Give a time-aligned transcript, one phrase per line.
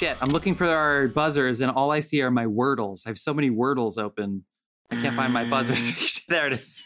[0.00, 3.06] Shit, I'm looking for our buzzers, and all I see are my wordles.
[3.06, 4.46] I have so many wordles open.
[4.90, 5.90] I can't find my buzzers.
[5.90, 6.26] Mm.
[6.28, 6.84] there it is.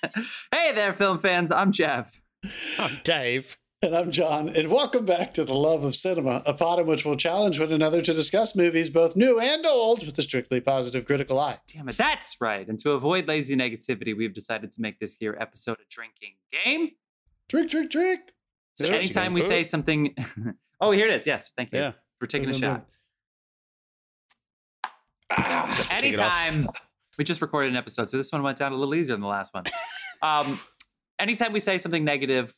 [0.52, 1.52] hey there, film fans.
[1.52, 2.22] I'm Jeff.
[2.76, 3.56] I'm Dave.
[3.82, 7.04] And I'm John, and welcome back to The Love of Cinema, a pod in which
[7.04, 11.04] we'll challenge one another to discuss movies, both new and old, with a strictly positive
[11.04, 11.58] critical eye.
[11.72, 12.66] Damn it, that's right.
[12.66, 16.90] And to avoid lazy negativity, we've decided to make this here episode a drinking game.
[17.48, 18.20] Drink, drink, drink.
[18.74, 20.16] So Yeah, anytime we say something,
[20.80, 21.28] oh, here it is.
[21.28, 21.92] Yes, thank you Yeah.
[22.18, 22.86] for taking a Boom, boom, shot.
[25.90, 26.66] Anytime
[27.18, 29.26] we just recorded an episode, so this one went down a little easier than the
[29.28, 29.64] last one.
[30.22, 30.58] Um,
[31.18, 32.52] anytime we say something negative,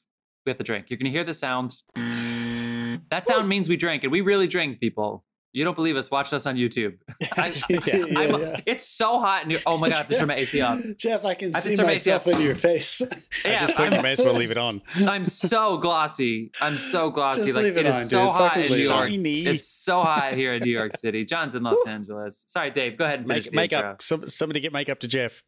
[0.44, 0.88] we have to drink.
[0.88, 1.76] You're gonna hear the sound.
[1.94, 5.24] That sound means we drink, and we really drink, people.
[5.52, 6.10] You don't believe us?
[6.10, 6.98] Watch us on YouTube.
[7.32, 8.60] I, yeah, I'm- yeah.
[8.66, 9.44] It's so hot.
[9.44, 10.78] And oh my god, I have to turn my AC up.
[10.98, 12.34] Jeff, I can I see turn my AC myself up.
[12.34, 13.00] in your face.
[13.44, 14.82] Yeah, Just point I'm, you may as well leave it on.
[15.08, 16.50] I'm so glossy.
[16.60, 17.42] I'm so glossy.
[17.42, 18.28] Just like leave it it is on, so dude.
[18.30, 18.76] hot Fucking in New.
[18.84, 19.08] York.
[19.10, 19.46] Shiny.
[19.46, 21.24] It's so hot here in New York City.
[21.24, 22.44] John's in Los Angeles.
[22.48, 22.98] Sorry, Dave.
[22.98, 24.02] Go ahead and Make, the make up.
[24.02, 25.42] Some, somebody get makeup to Jeff.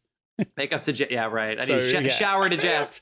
[0.57, 1.11] Make up to Jeff.
[1.11, 1.59] Yeah, right.
[1.59, 2.07] I So, need to sh- yeah.
[2.07, 3.01] shower to Jeff.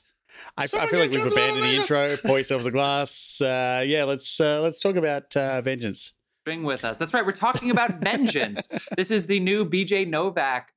[0.58, 2.08] I, I feel like we've abandoned the intro.
[2.26, 3.40] Pour yourself the glass.
[3.40, 6.14] Uh, yeah, let's uh, let's talk about uh, vengeance.
[6.48, 6.96] With us.
[6.96, 7.26] That's right.
[7.26, 8.68] We're talking about Vengeance.
[8.96, 10.72] this is the new BJ Novak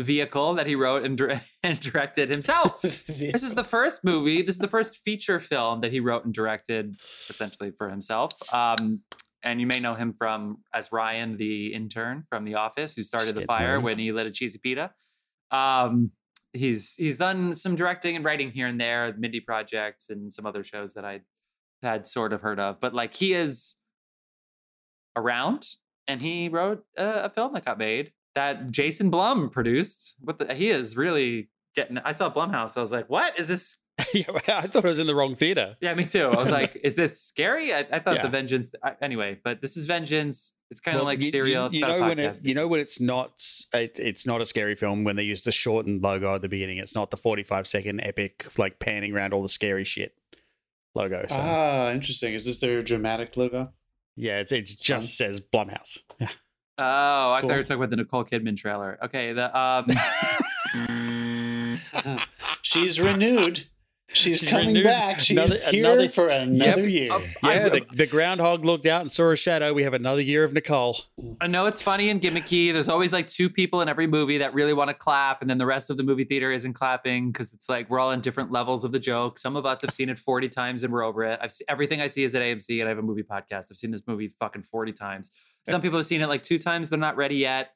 [0.00, 1.20] vehicle that he wrote and,
[1.62, 2.82] and directed himself.
[3.10, 4.42] This is the first movie.
[4.42, 6.96] This is the first feature film that he wrote and directed,
[7.28, 8.32] essentially for himself.
[8.52, 9.02] Um,
[9.44, 13.36] and you may know him from as Ryan, the intern from The Office, who started
[13.36, 13.84] the fire boy.
[13.84, 14.90] when he lit a cheesy pita.
[15.52, 16.10] Um,
[16.52, 20.64] he's he's done some directing and writing here and there, Mindy projects and some other
[20.64, 21.20] shows that I
[21.82, 22.80] had sort of heard of.
[22.80, 23.76] But like he is
[25.16, 25.66] around,
[26.08, 30.16] and he wrote a, a film that got made that Jason Blum produced.
[30.20, 31.98] What the, he is really getting.
[31.98, 32.76] I saw Blumhouse.
[32.76, 33.78] I was like, "What is this?"
[34.14, 35.76] yeah, I thought I was in the wrong theater.
[35.82, 36.24] Yeah, me too.
[36.26, 38.22] I was like, "Is this scary?" I, I thought Yeah.
[38.22, 38.72] the Vengeance.
[38.82, 40.56] I, anyway, but this is Vengeance.
[40.70, 41.68] It's kind of Well, like you- serial.
[41.72, 44.74] You, you know when it, you know when it's not it, it's not a scary
[44.76, 46.78] film when they use the shortened logo at the beginning.
[46.78, 50.14] It's not the forty five second epic like panning around all the scary shit
[50.94, 51.26] logo.
[51.28, 52.32] So Ah, interesting.
[52.34, 53.72] Is this their dramatic logo?
[54.20, 55.98] Yeah, it, it just says Blumhouse.
[56.18, 56.28] Yeah.
[56.78, 57.50] oh, I thought cool.
[57.50, 58.98] you were talking about the Nicole Kidman trailer.
[59.02, 59.86] Okay, the um.
[62.62, 63.64] She's renewed.
[64.12, 64.84] She's, She's coming renewed.
[64.84, 65.20] back.
[65.20, 66.90] She's Another- here another- for another Yep.
[66.90, 67.08] year.
[67.12, 69.72] Oh, Yeah, will- the, the groundhog looked out and saw a shadow.
[69.72, 70.98] We have another year of Nicole.
[71.40, 72.72] I know it's funny and gimmicky.
[72.72, 75.58] There's always like two people in every movie that really want to clap, and then
[75.58, 78.50] the rest of the movie theater isn't clapping because it's like we're all in different
[78.50, 79.38] levels of the joke.
[79.38, 81.38] Some of us have seen it 40 times and we're over it.
[81.40, 83.70] I've seen everything I see is at AMC, and I have a movie podcast.
[83.70, 85.30] I've seen this movie fucking 40 times.
[85.68, 86.90] Some people have seen it like two times.
[86.90, 87.72] They're not ready yet.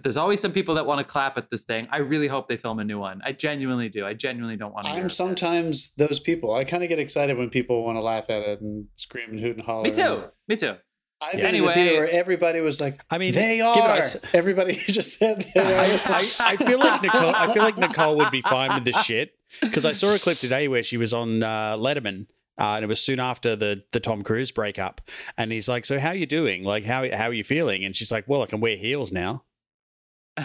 [0.00, 1.86] But there's always some people that want to clap at this thing.
[1.90, 3.20] I really hope they film a new one.
[3.22, 4.06] I genuinely do.
[4.06, 4.92] I genuinely don't want to.
[4.92, 6.54] I'm sometimes those people.
[6.54, 9.38] I kind of get excited when people want to laugh at it and scream and
[9.40, 9.82] hoot and holler.
[9.84, 10.24] Me too.
[10.48, 10.76] Me too.
[11.20, 11.40] I've Yeah.
[11.40, 13.98] been Anyway- in the theater where everybody was like, I mean, they give are.
[13.98, 16.00] us- Everybody just said they I.
[16.06, 17.34] I, I feel like Nicole.
[17.36, 20.38] I feel like Nicole would be fine with this shit because I saw a clip
[20.38, 22.26] today where she was on uh, Letterman.
[22.58, 25.00] Uh, and it was soon after the the Tom Cruise breakup,
[25.38, 26.62] and he's like, "So how are you doing?
[26.62, 29.44] Like, how how are you feeling?" And she's like, "Well, I can wear heels now."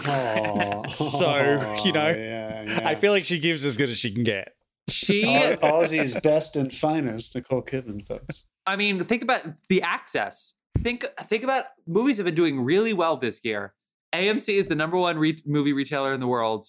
[0.06, 0.90] Aw.
[0.92, 2.88] So, you know, yeah, yeah.
[2.88, 4.52] I feel like she gives as good as she can get.
[4.88, 8.44] She Au- Aussie's best and finest, Nicole Kidman, folks.
[8.66, 10.54] I mean, think about the access.
[10.78, 13.74] Think think about movies have been doing really well this year.
[14.14, 16.64] AMC is the number one re- movie retailer in the world,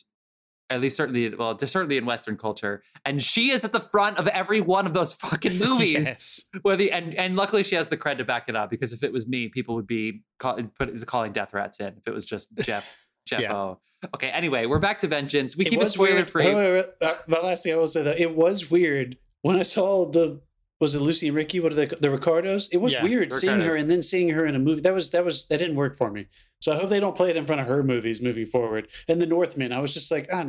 [0.70, 4.28] at least certainly, well, certainly in Western culture, and she is at the front of
[4.28, 6.06] every one of those fucking movies.
[6.08, 6.42] Yes.
[6.62, 9.04] Where the and and luckily she has the cred to back it up because if
[9.04, 11.90] it was me, people would be call, put is calling death threats in.
[11.90, 13.56] If it was just Jeff Jeff Yeah.
[13.56, 13.80] O.
[14.16, 15.58] Okay, anyway, we're back to Vengeance.
[15.58, 16.48] We It keep it spoiler weird- free.
[16.52, 16.84] Uh,
[17.28, 20.42] the last thing I will say though, it was weird when I saw the
[20.80, 21.60] was it Lucy and Ricky?
[21.60, 21.88] What are they?
[21.88, 22.70] The Ricardos.
[22.72, 24.82] It was Yeah, weird seeing her and then seeing her in a movie.
[24.82, 26.28] That was that was that didn't work for me.
[26.60, 28.88] So I hope they don't play it in front of her movies moving forward.
[29.08, 30.44] And the Northman, I was just like, ah,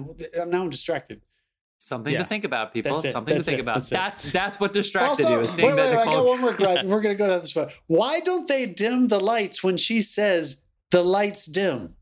[0.46, 1.22] now I'm distracted.
[1.78, 2.20] Something Yeah.
[2.20, 2.96] to think about, people.
[2.96, 3.10] That's.
[3.12, 3.62] Something That's to think it.
[3.62, 3.76] about.
[3.76, 3.94] That's it.
[3.94, 5.40] That's that's what distracted Also, you.
[5.40, 6.84] Is seeing wait, that wait, I got one more gripe.
[6.84, 7.72] We're gonna go down this spot.
[7.86, 11.94] Why don't they dim the lights when she says the lights dim?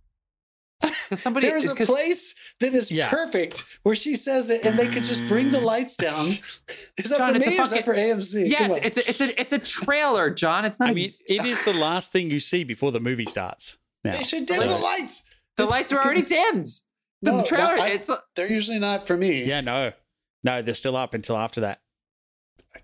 [0.82, 3.08] 'Cause somebody There's a place that is Yeah.
[3.08, 6.02] perfect where she says it, and they could just bring the lights mm.
[6.02, 6.26] down.
[6.98, 7.58] Is that John, for it's a me?
[7.58, 8.48] or Is that for AMC?
[8.50, 10.64] Yes, it's a, it's a it's a trailer, John.
[10.64, 10.88] It's not.
[10.88, 13.78] I a- mean, it is the last thing you see before the movie starts.
[14.04, 14.12] Now.
[14.12, 15.24] They should dim Lights- the lights.
[15.56, 16.66] the It's- lights are already dimmed.
[17.22, 17.76] The No, trailer.
[17.76, 19.44] no, I- it's They're usually not for me.
[19.44, 19.92] Yeah, no,
[20.44, 21.80] no, they're still up until after that.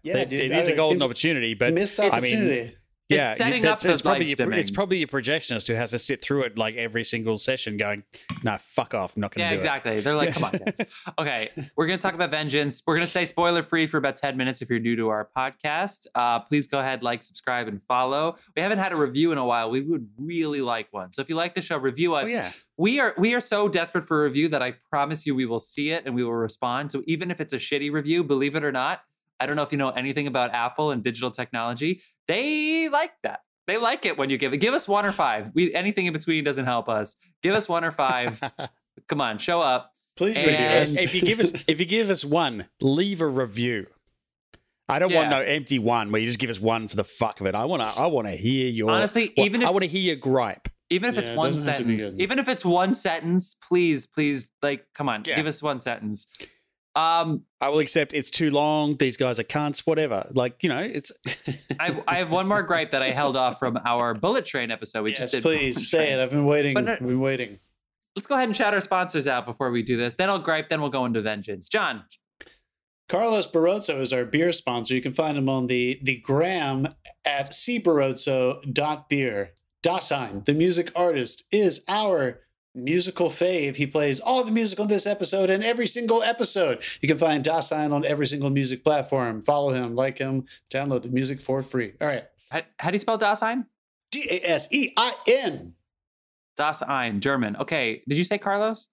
[0.02, 0.40] yeah, It- dude.
[0.40, 2.72] it is I- a golden opportunity, but missed I mean,
[3.10, 3.30] opportunity.
[3.30, 5.98] It's setting up the it's probably, lights your, it's probably your projectionist who has to
[5.98, 8.04] sit through it like every single session going,
[8.42, 9.14] no, fuck off.
[9.16, 10.00] I'm not going to Yeah, exactly.
[10.00, 10.52] They're like, come on.
[10.52, 12.82] guys." Okay, we're gonna talk about Vengeance.
[12.86, 16.06] We're gonna stay spoiler free for about ten minutes if you're new to our podcast.
[16.14, 18.36] Uh, please go ahead, like, subscribe, and follow.
[18.56, 19.70] We haven't had a review in a while.
[19.70, 21.12] We would really like one.
[21.12, 22.26] So if you like the show, review us.
[22.26, 22.50] Oh, yeah.
[22.78, 25.60] We are we are so desperate for a review that I promise you we will
[25.60, 26.90] see it and we will respond.
[26.90, 29.02] So even if it's a shitty review, believe it or not,
[29.42, 32.00] I don't know if you know anything about Apple and digital technology.
[32.28, 33.40] They like that.
[33.66, 34.58] They like it when you give it.
[34.58, 35.50] Give us one or five.
[35.54, 37.16] We anything in between doesn't help us.
[37.42, 38.40] Give us one or five.
[39.08, 39.90] Come on, show up.
[40.16, 40.96] Please And- review us.
[40.96, 43.86] if you give us if you give us one, leave a review.
[44.88, 47.40] I don't want no empty one where you just give us one for the fuck
[47.40, 47.54] of it.
[47.54, 49.88] I want to I want to hear your Honestly, well, even if I want to
[49.88, 50.68] hear your gripe.
[50.90, 52.94] even if it's Yeah, it one doesn't have to be sentence, even if it's one
[52.94, 55.36] sentence, please, please, like, come on, Yeah.
[55.36, 56.26] give us one sentence.
[56.94, 58.96] Um, I will accept it's too long.
[58.98, 59.86] These guys are cunts.
[59.86, 60.28] Whatever.
[60.32, 61.10] Like you know, it's
[61.80, 65.02] I, I have one more gripe that I held off from our bullet train episode.
[65.02, 65.42] We yes, just did.
[65.42, 66.20] please say it.
[66.20, 66.74] I've been waiting.
[66.74, 67.58] But I've been waiting.
[68.14, 70.16] Let's go ahead and shout our sponsors out before we do this.
[70.16, 70.68] Then I'll gripe.
[70.68, 71.66] Then we'll go into vengeance.
[71.66, 72.04] John,
[73.08, 74.94] Carlos Barroso is our beer sponsor.
[74.94, 76.88] You can find him on the the gram
[77.24, 79.52] at cbarrozo.beer.
[79.82, 82.40] Dasein, the music artist, is our
[82.74, 83.76] musical fave.
[83.76, 86.82] He plays all the music on this episode and every single episode.
[87.00, 89.42] You can find Dasein on every single music platform.
[89.42, 91.92] Follow him, like him, download the music for free.
[92.00, 92.24] All right.
[92.50, 93.66] how, how do you spell Dasein?
[94.10, 95.74] D A S E I N.
[96.56, 97.56] Das Ein, German.
[97.56, 98.02] Okay.
[98.06, 98.88] Did you say Carlos?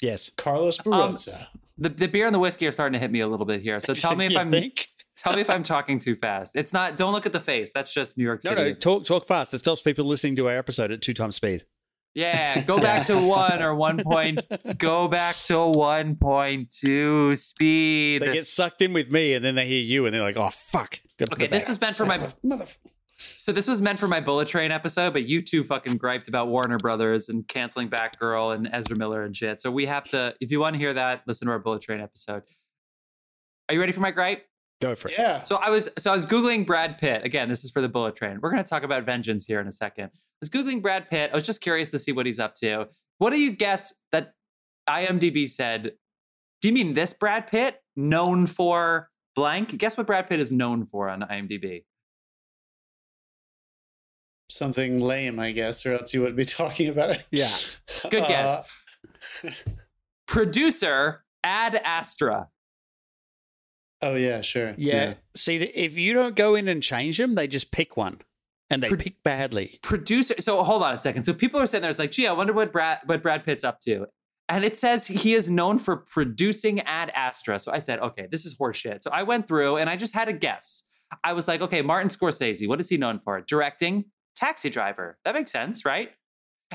[0.00, 0.30] yes.
[0.36, 1.46] Carlos um, Barroso.
[1.78, 3.80] The, the beer and the whiskey are starting to hit me a little bit here.
[3.80, 4.88] So tell me if I'm think?
[5.16, 6.54] tell me if I'm talking too fast.
[6.54, 6.96] It's not.
[6.96, 7.72] Don't look at the face.
[7.72, 8.54] That's just New York City.
[8.54, 8.74] No, no.
[8.74, 9.52] Talk talk fast.
[9.52, 11.64] It stops people listening to our episode at two times speed.
[12.16, 14.40] Yeah, go back to one or one point.
[14.78, 18.22] Go back to one point two speed.
[18.22, 20.48] They get sucked in with me, and then they hear you, and they're like, "Oh
[20.48, 20.98] fuck."
[21.30, 22.64] Okay, this was meant for my Mother.
[23.18, 26.48] So this was meant for my Bullet Train episode, but you two fucking griped about
[26.48, 29.60] Warner Brothers and canceling Batgirl and Ezra Miller and shit.
[29.60, 32.00] So we have to, if you want to hear that, listen to our Bullet Train
[32.00, 32.44] episode.
[33.68, 34.46] Are you ready for my gripe?
[34.82, 35.14] go for it.
[35.18, 35.42] Yeah.
[35.42, 37.24] So I was, so I was googling Brad Pitt.
[37.24, 38.38] Again, this is for the Bullet Train.
[38.40, 40.10] We're going to talk about Vengeance here in a second.
[40.36, 41.30] I was googling Brad Pitt.
[41.32, 42.88] I was just curious to see what he's up to.
[43.18, 44.32] What do you guess that
[44.88, 45.92] IMDb said?
[46.60, 49.76] Do you mean this Brad Pitt, known for blank?
[49.78, 51.84] Guess what Brad Pitt is known for on IMDb?
[54.48, 57.24] Something lame, I guess, or else you wouldn't be talking about it.
[57.30, 57.50] Yeah.
[58.10, 58.82] Good Uh, guess.
[60.26, 62.48] Producer Ad Astra.
[64.02, 64.74] oh yeah, sure.
[64.76, 65.14] Yeah.
[65.36, 68.20] See, th- if you don't go in and change them, they just pick one,
[68.70, 69.78] and they Pro- pick badly.
[69.82, 70.34] Producer.
[70.38, 71.24] So hold on a second.
[71.24, 71.90] So people are sitting there.
[71.90, 74.06] It's like, gee, I wonder what Brad what Brad Pitt's up to.
[74.48, 77.58] And it says he is known for producing Ad Astra.
[77.58, 79.02] So I said, okay, this is horseshit.
[79.02, 80.84] So I went through and I just had a guess.
[81.24, 82.68] I was like, okay, Martin Scorsese.
[82.68, 83.40] What is he known for?
[83.40, 84.04] Directing
[84.36, 85.18] Taxi Driver.
[85.24, 86.10] That makes sense, right?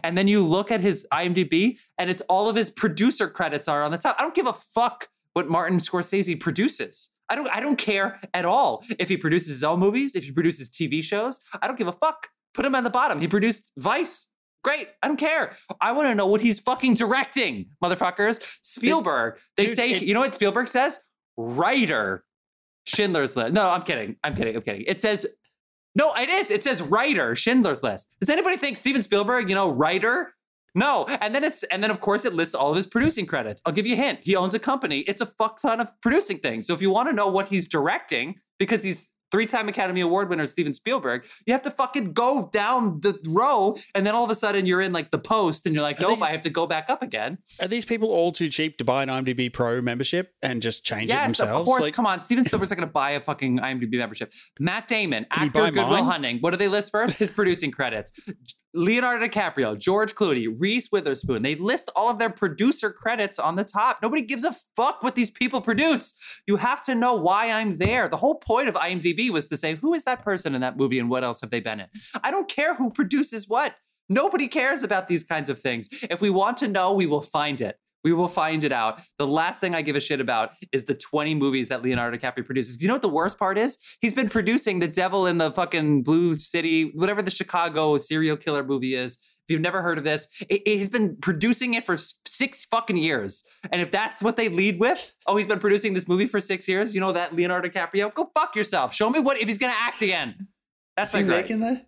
[0.04, 3.84] And then you look at his IMDb, and it's all of his producer credits are
[3.84, 4.16] on the top.
[4.18, 7.12] I don't give a fuck what Martin Scorsese produces.
[7.32, 7.48] I don't.
[7.48, 11.04] I don't care at all if he produces his own movies, if he produces TV
[11.04, 11.40] shows.
[11.62, 12.28] I don't give a fuck.
[12.54, 13.20] Put him on the bottom.
[13.22, 14.28] He produced Vice.
[14.64, 14.90] Great.
[15.02, 15.56] I don't care.
[15.80, 18.60] I want to know what he's fucking directing, motherfuckers.
[18.64, 19.40] Spielberg.
[19.58, 21.00] They Dude, say, it- you know what Spielberg says?
[21.38, 22.24] Writer.
[22.86, 23.54] Schindler's List.
[23.54, 24.18] No, I'm kidding.
[24.24, 24.56] I'm kidding.
[24.56, 24.84] I'm kidding.
[24.88, 25.26] It says
[25.96, 26.52] no, it is.
[26.52, 28.14] It says writer, Schindler's List.
[28.20, 30.34] Does anybody think Steven Spielberg, you know, writer?
[30.74, 31.06] No.
[31.22, 33.62] And then it's and then of course it lists all of his producing credits.
[33.66, 34.20] I'll give you a hint.
[34.24, 35.00] He owns a company.
[35.00, 36.68] It's a fuck ton of producing things.
[36.68, 40.46] So if you want to know what he's directing, because he's three-time Academy Award winner
[40.46, 44.36] Steven Spielberg, you have to fucking go down the row, and then all of a
[44.36, 46.68] sudden you're in like the post, and you're like, nope, these- I have to go
[46.68, 47.38] back up again.
[47.62, 51.04] Are these people all too cheap to buy an IMDb Pro membership and just change
[51.10, 51.84] it Yes, of course.
[51.84, 54.34] Like, Come on, Steven Spielberg's not going to buy a fucking IMDb membership.
[54.60, 56.04] Matt Damon, Can actor, Goodwill mine?
[56.04, 56.40] Hunting.
[56.40, 57.18] What do they list first?
[57.18, 58.12] His producing credits.
[58.74, 61.42] Leonardo DiCaprio, George Clooney, Reese Witherspoon.
[61.42, 64.00] They list all of their producer credits on the top.
[64.02, 66.42] Nobody gives a fuck what these people produce.
[66.48, 68.08] You have to know why I'm there.
[68.08, 71.00] The whole point of IMDb was to say, who is that person in that movie
[71.00, 71.88] and what else have they been in?
[72.24, 73.76] I don't care who produces what.
[74.08, 75.90] Nobody cares about these kinds of things.
[76.10, 77.78] If we want to know, we will find it.
[78.04, 79.00] We will find it out.
[79.18, 82.46] The last thing I give a shit about is the 20 movies that Leonardo DiCaprio
[82.46, 82.82] produces.
[82.82, 83.78] You know what the worst part is?
[84.02, 88.64] He's been producing The Devil in the fucking Blue City, whatever the Chicago serial killer
[88.64, 89.20] movie is.
[89.48, 93.44] If you've never heard of this, it- he's been producing it for six fucking years.
[93.72, 96.68] And if that's what they lead with, oh, he's been producing this movie for six
[96.68, 96.96] years.
[96.96, 98.14] You know that Leonardo DiCaprio?
[98.14, 98.94] Go fuck yourself.
[98.96, 100.36] Show me what if he's gonna act again.
[100.98, 101.88] That's Is my making that?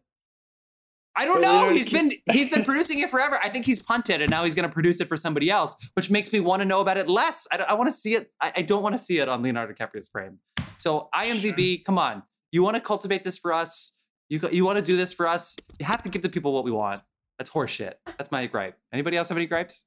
[1.15, 1.51] I don't know.
[1.51, 3.39] Leonardo He's been he's been producing it forever.
[3.43, 6.09] I think he's punted, and now he's going to produce it for somebody else, which
[6.09, 7.47] makes me want to know about it less.
[7.51, 8.31] I, I want to see it.
[8.41, 10.39] I, I don't want to see it on Leonardo DiCaprio's frame.
[10.79, 13.97] So IMDb, come on, you want to cultivate this for us?
[14.29, 15.57] You you want to do this for us?
[15.79, 17.01] You have to give the people what we want.
[17.37, 17.93] That's horseshit.
[18.05, 18.77] That's my gripe.
[18.91, 19.85] Anybody else have any gripes?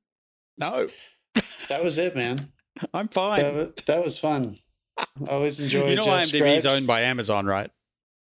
[0.59, 0.87] No,
[1.69, 2.53] That was it, man.
[2.95, 3.43] I'm fine.
[3.43, 4.57] That was, that was fun.
[5.29, 5.89] Always enjoy.
[5.89, 6.67] you know Jeff IMDb is Scribes.
[6.67, 7.71] owned by Amazon, right?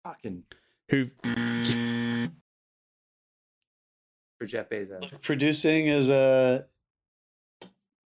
[0.04, 0.42] Fucking
[0.90, 1.06] Who?
[1.24, 1.99] Mm.
[4.40, 5.02] For Jeff Bezos.
[5.12, 6.64] Look, producing is a.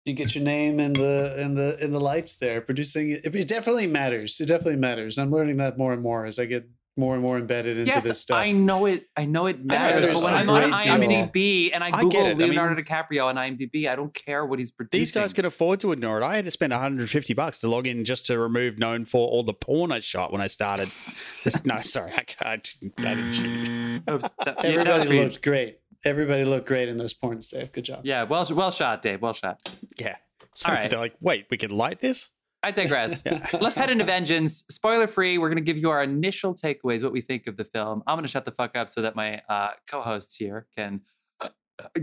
[0.04, 2.60] You get your name in the in the in the lights there.
[2.60, 4.40] Producing it, it definitely matters.
[4.40, 5.18] It definitely matters.
[5.18, 6.66] I'm learning that more and more as I get
[6.96, 8.38] more and more embedded into yes, this stuff.
[8.38, 9.06] I know it.
[9.16, 10.08] I know it matters.
[10.08, 10.94] matters But when a I'm on great deal.
[11.26, 12.30] IMDb and I I get Google it.
[12.30, 15.00] I mean- Leonardo DiCaprio on IMDb, I don't care what he's producing.
[15.00, 16.24] These guys could afford to ignore it.
[16.24, 19.42] I had to spend 150 bucks to log in just to remove known for all
[19.44, 20.86] the porn I shot when I started.
[21.64, 22.74] No, sorry, I can't.
[22.98, 24.02] I didn't.
[24.10, 25.22] Oops, that- yeah, that was for Everybody you.
[25.24, 25.78] looked great.
[26.04, 27.72] Everybody looked great in those porns, Dave.
[27.72, 28.00] Good job.
[28.04, 29.20] Yeah, well, well shot, Dave.
[29.20, 29.68] Well shot.
[29.98, 30.16] Yeah.
[30.54, 30.88] So All right.
[30.90, 32.30] They're like, wait, we can light this?
[32.62, 33.22] I digress.
[33.26, 33.46] Yeah.
[33.60, 34.64] Let's head into Vengeance.
[34.70, 35.38] Spoiler free.
[35.38, 38.02] We're going to give you our initial takeaways, what we think of the film.
[38.06, 41.02] I'm going to shut the fuck up so that my uh, co hosts here can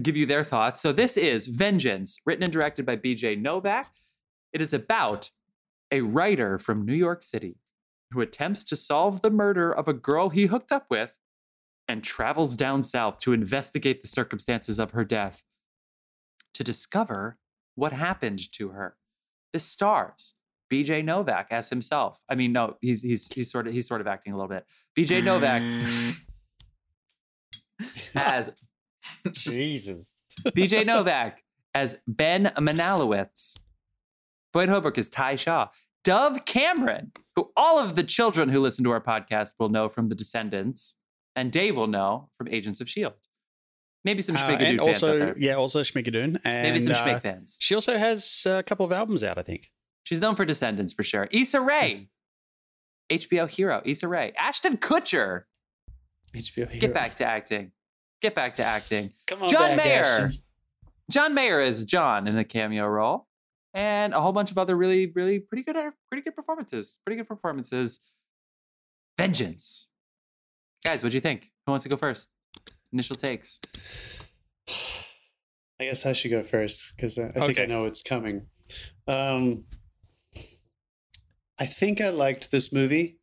[0.01, 0.81] give you their thoughts.
[0.81, 3.91] So, this is Vengeance, written and directed by BJ Novak.
[4.53, 5.31] It is about
[5.91, 7.57] a writer from New York City
[8.11, 11.17] who attempts to solve the murder of a girl he hooked up with
[11.87, 15.43] and travels down south to investigate the circumstances of her death
[16.53, 17.37] to discover
[17.75, 18.95] what happened to her.
[19.53, 20.35] This stars
[20.71, 22.19] BJ Novak as himself.
[22.29, 24.65] I mean, no, he's he's he's sort of he's sort of acting a little bit.
[24.97, 26.15] BJ Novak mm.
[28.15, 28.53] as
[29.31, 30.09] Jesus.
[30.47, 31.41] BJ Novak
[31.73, 33.59] as Ben Manalowitz.
[34.53, 35.67] Boyd Holbrook is Ty Shaw.
[36.03, 40.09] Dove Cameron, who all of the children who listen to our podcast will know from
[40.09, 40.97] The Descendants,
[41.35, 43.15] and Dave will know from Agents of S.H.I.E.L.D.
[44.03, 45.35] Maybe some Uh, Schmigadoon and fans also, there.
[45.37, 46.39] yeah, also Schmigadoon.
[46.43, 47.57] And, Maybe some uh, Schmick fans.
[47.59, 49.71] She also has a couple of albums out, I think.
[50.03, 51.27] She's known for Descendants for sure.
[51.31, 52.09] Issa Rae,
[53.09, 53.81] HBO hero.
[53.83, 54.31] Issa Rae.
[54.37, 55.43] Ashton Kutcher.
[56.35, 56.79] HBO hero.
[56.79, 57.71] Get back to acting.
[58.21, 59.11] Get back to acting.
[59.25, 60.01] Come on, John back, Mayer.
[60.01, 60.31] Ashton.
[61.09, 63.27] John Mayer is John in a cameo role,
[63.73, 65.75] and a whole bunch of other really, really pretty good,
[66.09, 66.99] pretty good performances.
[67.05, 67.99] Pretty good performances.
[69.17, 69.89] Vengeance,
[70.85, 71.03] guys.
[71.03, 71.51] what do you think?
[71.65, 72.33] Who wants to go first?
[72.93, 73.59] Initial takes.
[75.79, 78.45] I guess I should go first because I, I think I know it's coming.
[79.07, 79.65] Um,
[81.59, 83.19] I think I liked this movie,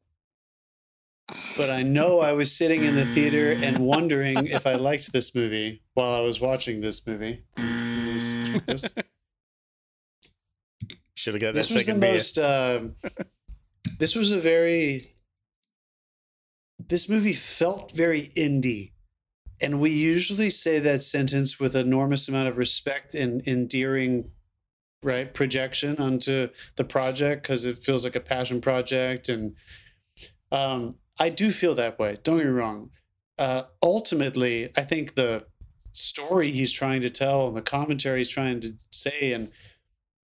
[1.57, 5.35] but I know I was sitting in the theater and wondering if I liked this
[5.35, 7.42] movie while I was watching this movie.
[7.57, 8.95] This, this-
[11.14, 12.12] Should have got that this was the beer.
[12.14, 12.38] most.
[12.38, 12.97] um
[13.99, 14.99] this was a very.
[16.92, 18.92] This movie felt very indie,
[19.62, 24.30] and we usually say that sentence with enormous amount of respect and endearing,
[25.02, 29.56] right projection onto the project because it feels like a passion project, and
[30.50, 32.18] um, I do feel that way.
[32.22, 32.90] Don't get me wrong.
[33.38, 35.46] Uh, ultimately, I think the
[35.92, 39.50] story he's trying to tell and the commentary he's trying to say and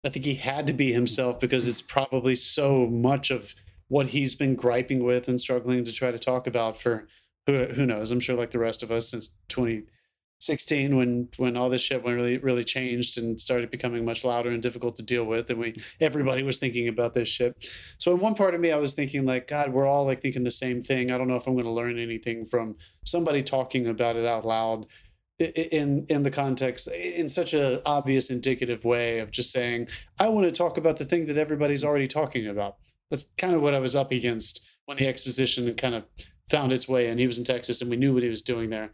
[0.05, 3.53] I think he had to be himself because it's probably so much of
[3.93, 7.07] what he's been griping with and struggling to try to talk about for
[7.45, 8.11] who who knows.
[8.11, 12.15] I'm sure like the rest of us since 2016 when when all this shit went
[12.15, 15.75] really really changed and started becoming much louder and difficult to deal with and we
[16.01, 17.69] everybody was thinking about this shit.
[17.99, 20.43] So in one part of me I was thinking like god we're all like thinking
[20.43, 21.11] the same thing.
[21.11, 24.43] I don't know if I'm going to learn anything from somebody talking about it out
[24.43, 24.87] loud
[25.37, 29.87] in in the context in such a obvious indicative way of just saying
[30.19, 32.77] I want to talk about the thing that everybody's already talking about.
[33.13, 36.05] That's kind of what I was up against when the exposition kind of
[36.49, 38.71] found its way and He was in Texas and we knew what he was doing
[38.71, 38.91] there.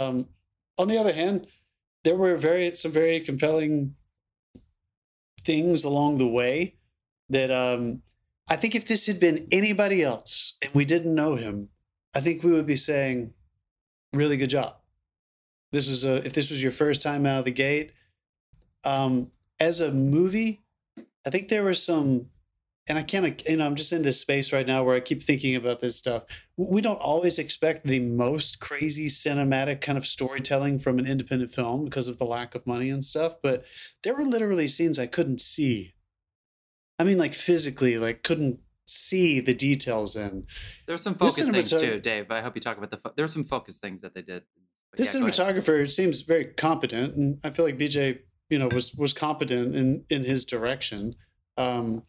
[0.00, 0.30] Um,
[0.76, 1.46] on the other hand,
[2.02, 3.94] there were very some very compelling
[5.44, 6.74] things along the way
[7.28, 8.02] that um,
[8.50, 11.68] I think if this had been anybody else and we didn't know him,
[12.16, 13.32] I think we would be saying,
[14.12, 14.74] really good job.
[15.70, 17.92] This was a if this was your first time out of the gate,
[18.82, 20.64] um, as a movie,
[21.24, 22.30] I think there were some,
[22.88, 25.20] and I can't, you know, I'm just in this space right now where I keep
[25.20, 26.22] thinking about this stuff.
[26.56, 31.84] We don't always expect the most crazy cinematic kind of storytelling from an independent film
[31.84, 33.64] because of the lack of money and stuff, but
[34.04, 35.94] there were literally scenes I couldn't see.
[36.98, 40.46] I mean, like physically, like couldn't see the details in.
[40.86, 42.30] There were some focus things too, Dave.
[42.30, 42.96] I hope you talk about the.
[42.96, 44.44] Fo- there were some focus things that they did.
[44.90, 48.94] But This yeah, cinematographer seems very competent, and I feel like BJ, you know, was
[48.94, 51.16] was competent in in his direction.
[51.58, 52.02] Um,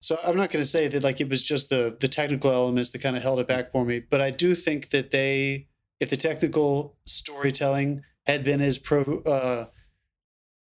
[0.00, 2.92] so I'm not going to say that like it was just the the technical elements
[2.92, 5.68] that kind of held it back for me, but I do think that they,
[6.00, 9.66] if the technical storytelling had been as pro, uh,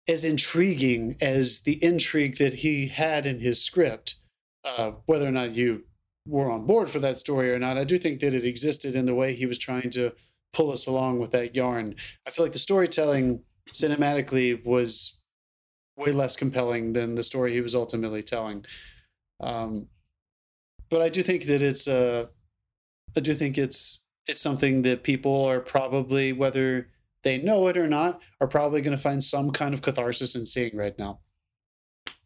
[0.08, 4.16] as intriguing as the intrigue that he had in his script,
[4.64, 5.84] uh, whether or not you
[6.28, 7.78] were on board for that story or not.
[7.78, 10.14] I do think that it existed in the way he was trying to
[10.54, 11.96] pull us along with that yarn.
[12.26, 15.20] I feel like the storytelling cinematically was
[15.98, 18.66] way less compelling than the story he was ultimately telling.
[19.42, 19.88] Um,
[20.90, 22.28] but I do think that it's uh,
[23.18, 26.90] I do think it's it's something that people are probably whether
[27.24, 30.46] they know it or not are probably going to find some kind of catharsis in
[30.46, 31.20] seeing right now.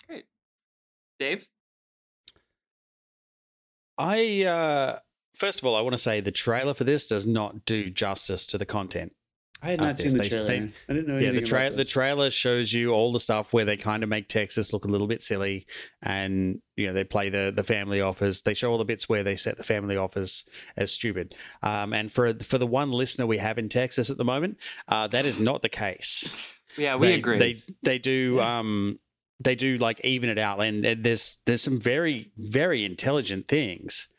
[0.08, 0.26] Great,
[1.20, 1.48] Dave.
[3.98, 5.00] I uh,
[5.36, 8.46] first of all, I want to say the trailer for this does not do justice
[8.48, 9.14] to the content.
[9.64, 10.48] I had not seen the they- trailer.
[10.48, 13.66] they- I didn't know Yeah, the tra- the trailer shows you all the stuff where
[13.66, 15.66] they kind of make Texas look a little bit silly,
[16.04, 18.42] and you know they play the the family office.
[18.42, 20.44] They show all the bits where they set the family office
[20.78, 21.34] as stupid.
[21.64, 24.58] Um, and for for the one listener we have in Texas at the moment,
[24.88, 26.30] uh, that is not the case.
[26.78, 27.38] Yeah, we they, agree.
[27.40, 28.60] They they do Yeah.
[28.60, 29.00] um
[29.40, 34.10] they do like even it out, and, and there's there's some very very intelligent things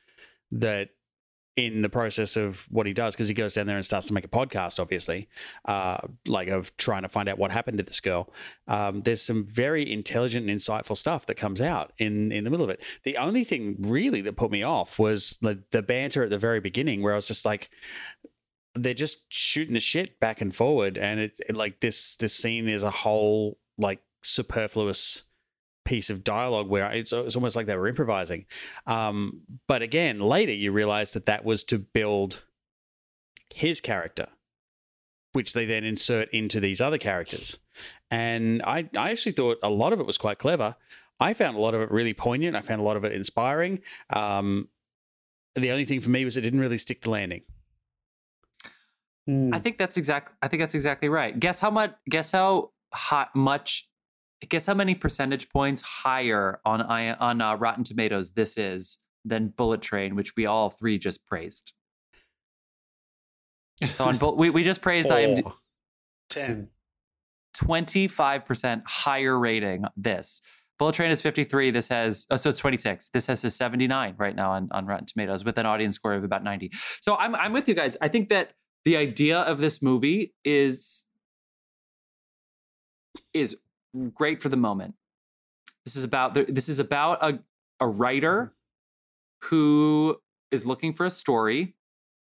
[0.50, 0.88] that
[1.56, 4.12] in the process of what he does because he goes down there and starts to
[4.12, 5.26] make a podcast obviously
[5.64, 8.30] uh, like of trying to find out what happened to this girl.
[8.68, 12.64] Um, there's some very intelligent and insightful stuff that comes out in in the middle
[12.64, 12.82] of it.
[13.04, 16.60] The only thing really that put me off was the, the banter at the very
[16.60, 17.70] beginning where i was just like
[18.74, 22.68] they're just shooting the shit back and forward and it, it like this this scene
[22.68, 25.24] is a whole like superfluous
[25.86, 28.44] piece of dialogue where it's, it's almost like they were improvising
[28.86, 32.42] um, but again later you realize that that was to build
[33.54, 34.26] his character
[35.32, 37.58] which they then insert into these other characters
[38.10, 40.76] and I, I actually thought a lot of it was quite clever
[41.20, 43.80] i found a lot of it really poignant i found a lot of it inspiring
[44.10, 44.68] um,
[45.54, 47.42] the only thing for me was it didn't really stick the landing
[49.26, 49.52] Hmm.
[49.52, 50.32] I think that's exact.
[50.42, 51.38] I think that's exactly right.
[51.38, 51.94] Guess how much?
[52.08, 53.88] Guess how hot much?
[54.48, 59.82] Guess how many percentage points higher on on uh, Rotten Tomatoes this is than Bullet
[59.82, 61.72] Train, which we all three just praised.
[63.90, 65.54] So on Bull- we we just praised Four.
[66.28, 66.68] ten.
[67.54, 69.84] twenty five percent higher rating.
[69.96, 70.42] This
[70.78, 71.70] Bullet Train is fifty three.
[71.70, 73.08] This has oh, so it's twenty six.
[73.08, 76.12] This has a seventy nine right now on on Rotten Tomatoes with an audience score
[76.12, 76.70] of about ninety.
[77.00, 77.96] So I'm I'm with you guys.
[78.00, 78.52] I think that
[78.84, 81.06] the idea of this movie is
[83.32, 83.56] is
[84.14, 84.94] great for the moment.
[85.84, 87.40] This is about this is about a
[87.80, 88.54] a writer
[89.44, 90.16] who
[90.50, 91.74] is looking for a story,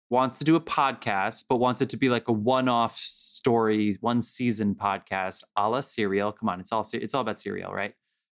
[0.10, 4.22] wants to do a podcast, but wants it to be like a one-off story, one
[4.22, 6.32] season podcast, a la Serial.
[6.32, 7.94] Come on, it's all it's all about Serial, right?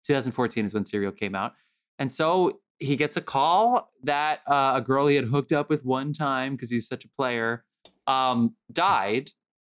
[0.06, 1.54] 2014 is when Serial came out,
[2.00, 5.86] and so he gets a call that uh, a girl he had hooked up with
[5.86, 7.64] one time because he's such a player
[8.08, 9.32] um, died,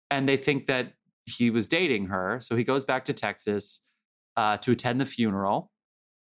[0.09, 0.93] and they think that
[1.31, 2.39] he was dating her.
[2.41, 3.81] So he goes back to Texas
[4.37, 5.71] uh, to attend the funeral.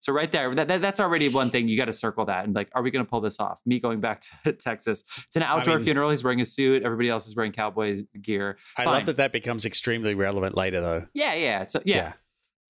[0.02, 2.54] So right there, that, that- that's already one thing you got to circle that and
[2.54, 3.60] like, are we going to pull this off?
[3.66, 5.04] Me going back to Texas.
[5.26, 6.08] It's an outdoor mean- funeral.
[6.10, 6.82] He's wearing a suit.
[6.82, 8.56] Everybody else is wearing cowboys gear.
[8.78, 8.94] I Fine.
[8.94, 11.06] love that that becomes extremely relevant later, though.
[11.14, 11.64] Yeah, yeah.
[11.64, 11.96] So yeah.
[11.96, 12.12] Yeah.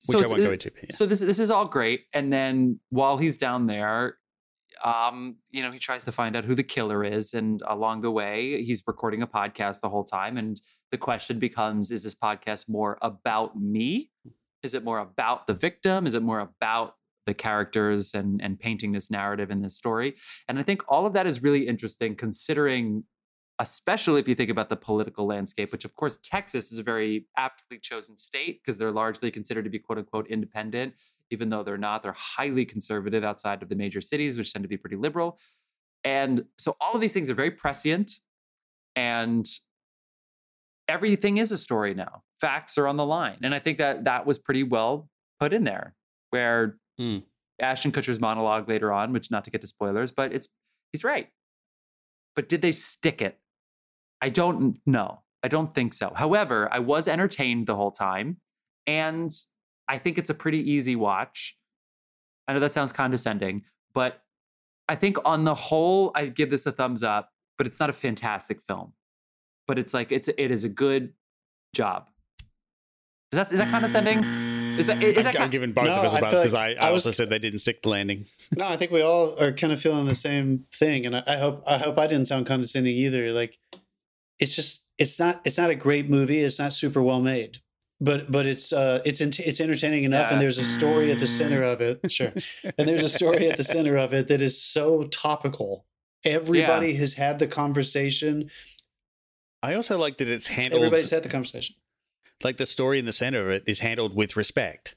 [0.02, 0.70] So Which I won't go into.
[0.70, 0.88] but yeah.
[0.96, 4.16] so this this is all great, and then while he's down there,
[4.82, 8.10] um, you know, he tries to find out who the killer is, and along the
[8.10, 12.68] way, he's recording a podcast the whole time, and the question becomes: Is this podcast
[12.68, 14.10] more about me?
[14.62, 16.06] Is it more about the victim?
[16.06, 20.16] Is it more about the characters and and painting this narrative and this story?
[20.48, 23.04] And I think all of that is really interesting, considering
[23.60, 27.26] especially if you think about the political landscape, which of course Texas is a very
[27.36, 30.94] aptly chosen state because they're largely considered to be quote unquote independent,
[31.30, 32.02] even though they're not.
[32.02, 35.38] They're highly conservative outside of the major cities, which tend to be pretty liberal.
[36.04, 38.12] And so all of these things are very prescient
[38.96, 39.46] and
[40.90, 42.22] everything is a story now.
[42.40, 43.38] Facts are on the line.
[43.42, 45.94] And I think that that was pretty well put in there
[46.30, 47.18] where Hmm.
[47.58, 50.48] Ashton Kutcher's monologue later on, which not to get to spoilers, but it's
[50.92, 51.28] he's right.
[52.36, 53.38] But did they stick it?
[54.20, 55.22] I don't know.
[55.42, 56.12] I don't think so.
[56.14, 58.38] However, I was entertained the whole time,
[58.86, 59.30] and
[59.88, 61.56] I think it's a pretty easy watch.
[62.46, 63.62] I know that sounds condescending,
[63.94, 64.22] but
[64.88, 67.30] I think on the whole, I give this a thumbs up.
[67.56, 68.94] But it's not a fantastic film.
[69.70, 71.12] But it's like it's it is a good
[71.76, 72.08] job.
[73.30, 74.18] Is that is that condescending?
[74.80, 76.30] Is that is I'm, that I'm kind- giving both No, of us I a buzz
[76.32, 78.26] feel because like I, I, I was- also said they didn't stick the landing.
[78.56, 81.36] No, I think we all are kind of feeling the same thing, and I, I
[81.36, 83.32] hope I hope I didn't sound condescending either.
[83.32, 83.58] Like,
[84.40, 86.40] it's just it's not it's not a great movie.
[86.40, 87.58] It's not super well made,
[88.00, 90.32] but but it's uh it's ent- it's entertaining enough, Yeah.
[90.32, 92.00] and there's a story at the center of it.
[92.10, 92.32] Sure,
[92.76, 95.86] and there's a story at the center of it that is so topical.
[96.24, 98.50] Everybody has had the conversation.
[99.62, 101.76] I also like that it's handled Everybody's had the conversation.
[102.42, 104.96] like the story in the center of it is handled with respect.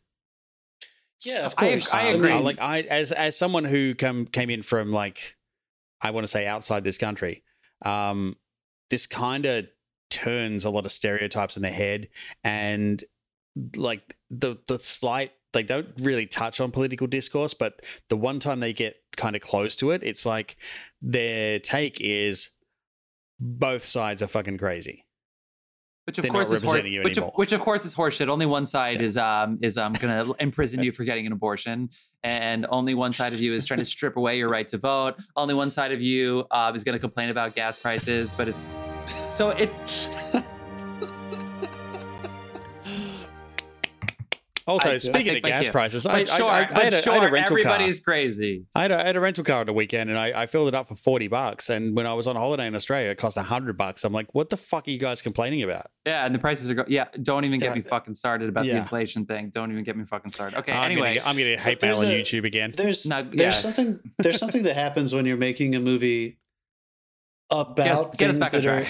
[1.21, 1.93] Yeah, of course.
[1.93, 2.33] I Um, agree.
[2.33, 5.35] like I, as as someone who come came in from like,
[6.01, 7.43] I want to say outside this country,
[7.83, 8.35] um,
[8.89, 9.67] this kind of
[10.09, 12.09] turns a lot of stereotypes in the head,
[12.43, 13.03] and
[13.75, 18.59] like the the slight they don't really touch on political discourse, but the one time
[18.59, 20.57] they get kind of close to it, it's like
[21.01, 22.49] their take is
[23.39, 25.05] both sides are fucking crazy.
[26.05, 27.33] Which of They're course is hor- representing you which of, anymore.
[27.35, 28.27] which of course is horseshit.
[28.27, 29.05] Only one side Yeah.
[29.05, 31.89] is um is um gonna imprison you for getting an abortion,
[32.25, 35.15] and only one side of you is trying to strip away your right to vote.
[35.37, 38.59] Only one side of you um, is gonna complain about gas prices, but is
[39.31, 40.09] so it's
[44.65, 45.71] Also, I- I speaking of gas cue.
[45.71, 47.59] prices, but I, sure, I, I, I, had a, I sure, had a rental car.
[47.73, 48.65] everybody's crazy.
[48.73, 50.69] I had, a, I had a rental car on the weekend and I, I filled
[50.69, 51.69] it up for 40 bucks.
[51.69, 54.03] And when I was on holiday in Australia, it cost 100 bucks.
[54.05, 55.87] I'm like, what the fuck are you guys complaining about?
[56.05, 57.05] Yeah, and the prices are go- yeah.
[57.21, 57.75] Don't even get Yeah.
[57.75, 59.49] me fucking started about the inflation thing.
[59.49, 60.57] Don't even get me fucking started.
[60.59, 62.73] Okay, I'm anyway, Gonna, I'm going to hate But mail on a- YouTube again.
[62.77, 63.49] There's No, there's yeah.
[63.51, 66.39] something there's something that happens when you're making a movie
[67.51, 68.85] about get us, get things back that are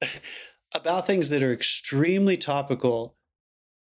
[0.74, 3.15] about things that are extremely topical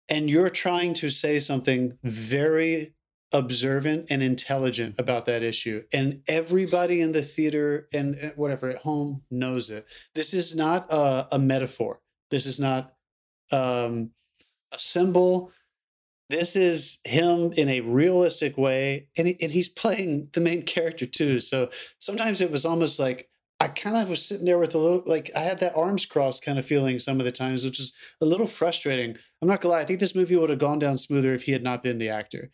[0.08, 2.94] and you're trying to say something very
[3.32, 5.82] observant and intelligent about that issue.
[5.92, 9.86] And everybody in the theater and whatever at home knows it.
[10.14, 12.00] This is not a, a metaphor.
[12.30, 12.94] This is not
[13.52, 14.12] um,
[14.72, 15.52] a symbol.
[16.30, 19.08] This is him in a realistic way.
[19.16, 21.40] And, he, and he's playing the main character too.
[21.40, 23.28] So sometimes it was almost like
[23.60, 26.44] I kind of was sitting there with a little, like, I had that arms crossed
[26.44, 29.16] kind of feeling some of the times, which is a little frustrating.
[29.42, 29.80] I'm not gonna lie.
[29.80, 32.08] I think this movie would have gone down smoother if he had not been the
[32.08, 32.50] actor.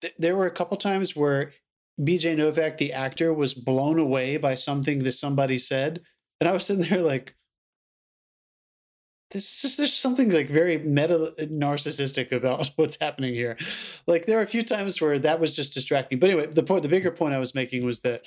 [0.00, 1.52] Th- there were a couple times where
[2.00, 6.02] BJ Novak, the actor, was blown away by something that somebody said.
[6.40, 7.34] And I was sitting there like,
[9.30, 13.56] this is there's something like very meta narcissistic about what's happening here.
[14.06, 16.18] Like there are a few times where that was just distracting.
[16.18, 18.26] But anyway, the point, the bigger point I was making was that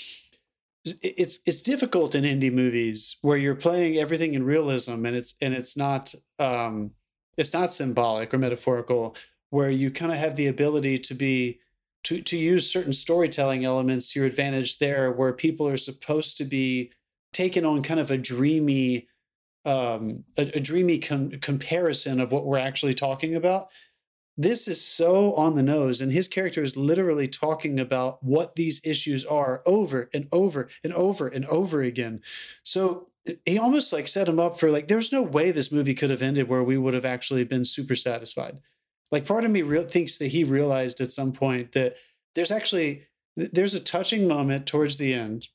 [0.85, 5.53] it's it's difficult in indie movies where you're playing everything in realism and it's and
[5.53, 6.91] it's not um
[7.37, 9.15] it's not symbolic or metaphorical
[9.49, 11.59] where you kind of have the ability to be
[12.03, 16.45] to to use certain storytelling elements to your advantage there where people are supposed to
[16.45, 16.91] be
[17.33, 19.07] taken on kind of a dreamy
[19.65, 23.67] um a, a dreamy com- comparison of what we're actually talking about
[24.41, 28.79] this is so on the nose and his character is literally talking about what these
[28.85, 32.21] issues are over and over and over and over again.
[32.63, 33.09] So
[33.45, 36.21] he almost like set him up for like there's no way this movie could have
[36.21, 38.61] ended where we would have actually been super satisfied.
[39.11, 41.97] Like part of me real thinks that he realized at some point that
[42.33, 45.49] there's actually there's a touching moment towards the end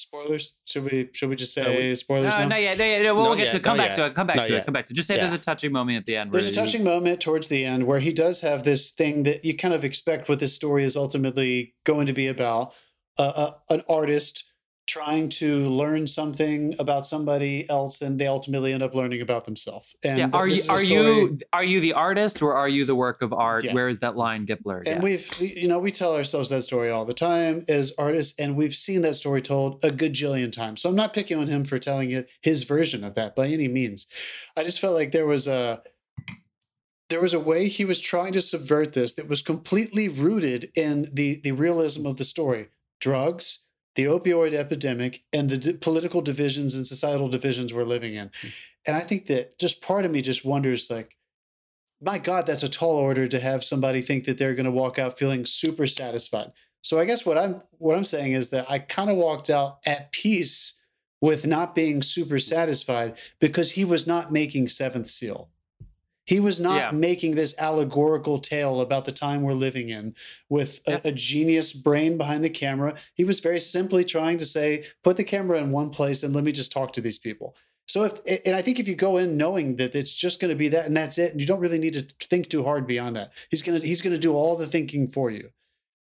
[0.00, 2.48] spoilers should we should we just say we- spoilers No, now?
[2.48, 4.14] no, yeah, no, yeah, no, we'll Not get yet, to come not back to it.
[4.14, 4.64] Come back Not to it.
[4.64, 4.96] Come back to it.
[4.96, 6.32] Just say there's a touching moment at the end.
[6.32, 9.24] There's where a you- touching moment towards the end where he does have this thing
[9.24, 12.72] that you kind of expect what this story is ultimately going to be about.
[13.20, 14.44] Uh, uh, an artist
[14.88, 19.94] trying to learn something about somebody else, and they ultimately end up learning about themselves.
[20.04, 23.22] And Yeah, are you are you are you the artist or are you the work
[23.22, 23.64] of art?
[23.64, 23.74] Yeah.
[23.74, 24.88] Where does that line get blurred?
[24.88, 25.04] And Yeah.
[25.04, 28.74] we've, you know, we tell ourselves that story all the time as artists, and we've
[28.74, 30.82] seen that story told a good gajillion times.
[30.82, 33.68] So I'm not picking on him for telling it his version of that by any
[33.68, 34.06] means.
[34.56, 35.82] I just felt like there was a
[37.10, 41.08] there was a way he was trying to subvert this that was completely rooted in
[41.12, 42.68] the the realism of the story.
[43.00, 43.60] Drugs,
[43.98, 48.30] the opioid epidemic, and the d- political divisions and societal divisions we're living in.
[48.40, 48.48] Hmm.
[48.86, 51.16] And I think that just part of me just wonders like
[52.00, 55.00] my God, that's a tall order to have somebody think that they're going to walk
[55.00, 56.52] out feeling super satisfied.
[56.80, 59.78] So I guess what I'm what I'm saying is that I kind of walked out
[59.84, 60.80] at peace
[61.20, 65.50] with not being super satisfied because he was not making Seventh Seal.
[66.28, 66.90] He was not Yeah.
[66.90, 70.14] making this allegorical tale about the time we're living in
[70.50, 71.00] with a, Yeah.
[71.04, 72.94] a genius brain behind the camera.
[73.14, 76.44] He was very simply trying to say, put the camera in one place and let
[76.44, 77.56] me just talk to these people.
[77.86, 80.54] So if and I think if you go in knowing that it's just going to
[80.64, 83.16] be that and that's it, and you don't really need to think too hard beyond
[83.16, 85.48] that, he's gonna he's gonna do all the thinking for you.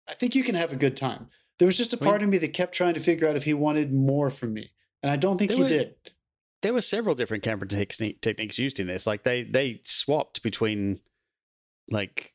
[0.07, 1.31] I think you can have a good time.
[1.59, 3.55] There was just a part of me that kept trying to figure out if he
[3.55, 5.95] wanted more from me, and I don't think There he were- did.
[6.63, 9.07] There were several different camera technique, techniques used in this.
[9.07, 11.01] Like they they swapped between
[11.91, 12.35] like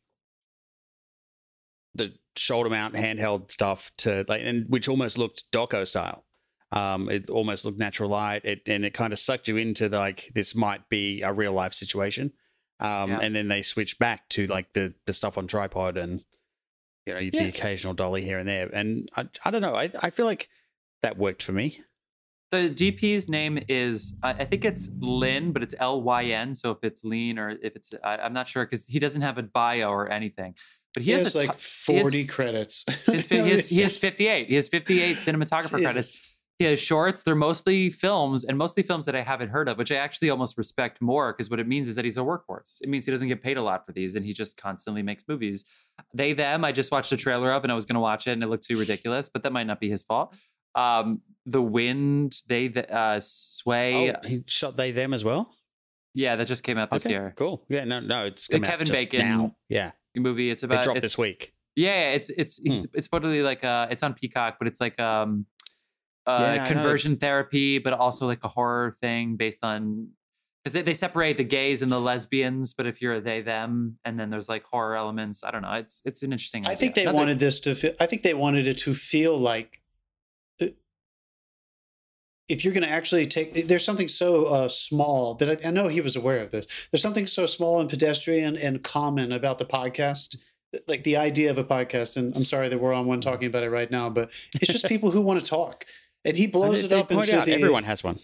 [1.93, 6.25] the shoulder mount handheld stuff to like and which almost looked doco style.
[6.71, 9.97] Um, it almost looked natural light, it, and it kind of sucked you into the,
[9.99, 12.33] like this might be a real life situation.
[12.81, 13.19] Um, Yeah.
[13.21, 16.23] and then they switched back to like the the stuff on tripod and
[17.05, 17.43] you know Yeah.
[17.43, 18.67] the occasional dolly here and there.
[18.67, 20.49] And I I don't know, I I feel like
[21.03, 21.81] that worked for me.
[22.51, 26.53] The DP's name is, I I think it's Lynn, but it's L Y N.
[26.53, 29.37] So if it's lean or if it's, I, I'm not sure because he doesn't have
[29.37, 30.55] a bio or anything.
[30.93, 32.85] But he, He, has, has like ton- he has- 40 credits.
[33.05, 34.47] His, he, has, he has 58.
[34.47, 35.83] He has 58 cinematographer Jesus.
[35.91, 36.31] credits.
[36.57, 37.23] He has shorts.
[37.23, 40.57] They're mostly films and mostly films that I haven't heard of, which I actually almost
[40.57, 42.81] respect more because what it means is that he's a workhorse.
[42.81, 45.25] It means he doesn't get paid a lot for these and he just constantly makes
[45.27, 45.65] movies.
[46.13, 48.31] They, them, I just watched a trailer of and I was going to watch it
[48.31, 50.33] and it looked too ridiculous, but that might not be his fault.
[50.75, 54.11] Um, the Wind, they, the, uh, Sway.
[54.11, 55.51] Oh, he shot they them as well.
[56.13, 57.33] Yeah, that just came out this Okay, year.
[57.35, 57.63] Cool.
[57.69, 57.83] Yeah.
[57.83, 57.99] No.
[57.99, 58.25] No.
[58.25, 59.55] It's The Kevin Bacon now.
[59.69, 59.91] Yeah.
[60.15, 60.49] Movie.
[60.49, 61.53] It's It about, dropped it's, this week.
[61.75, 65.45] Yeah, it's it's it's, it's totally like uh it's on Peacock, but it's like um
[66.25, 70.11] uh Yeah, conversion therapy, but also like a horror thing based on
[70.63, 73.99] because they, they separate the gays and the lesbians, but if you're a they them,
[74.05, 75.43] and then there's like horror elements.
[75.43, 75.73] I don't know.
[75.73, 76.65] It's it's an interesting.
[76.65, 77.75] I think they Another- wanted this to.
[77.75, 79.84] Feel, I think they wanted it to feel like uh,
[82.47, 83.67] if you're going to actually take.
[83.67, 86.67] There's something so uh, small that I, I know he was aware of this.
[86.91, 90.37] There's something so small and pedestrian and common about the podcast.
[90.87, 93.63] Like the idea of a podcast, and I'm sorry that we're on one talking about
[93.63, 95.85] it right now, but it's just people who want to talk,
[96.25, 98.19] and he blows it up into out the everyone has one.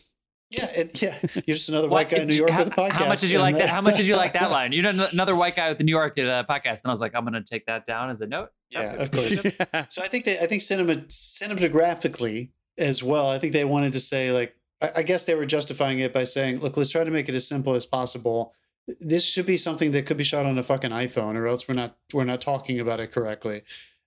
[0.50, 1.18] Yeah, and, yeah.
[1.48, 2.92] You're just another white guy in New York how, with a podcast.
[2.92, 3.70] How much did you like that?
[3.70, 4.74] How much did you like that line?
[4.74, 7.16] You know, another white guy with the New York uh, podcast, and I was like,
[7.16, 8.50] I'm going to take that down as a note.
[8.70, 9.42] Yeah, of course.
[9.90, 12.50] So I think that I think cinema, cinematographically
[12.82, 13.30] as well.
[13.30, 14.56] I think they wanted to say like,
[14.96, 17.48] I, guess they were justifying it by saying, look, let's try to make it as
[17.48, 18.54] simple as possible.
[19.00, 21.76] This should be something that could be shot on a fucking iPhone, or else we're
[21.76, 23.62] not we're not talking about it correctly.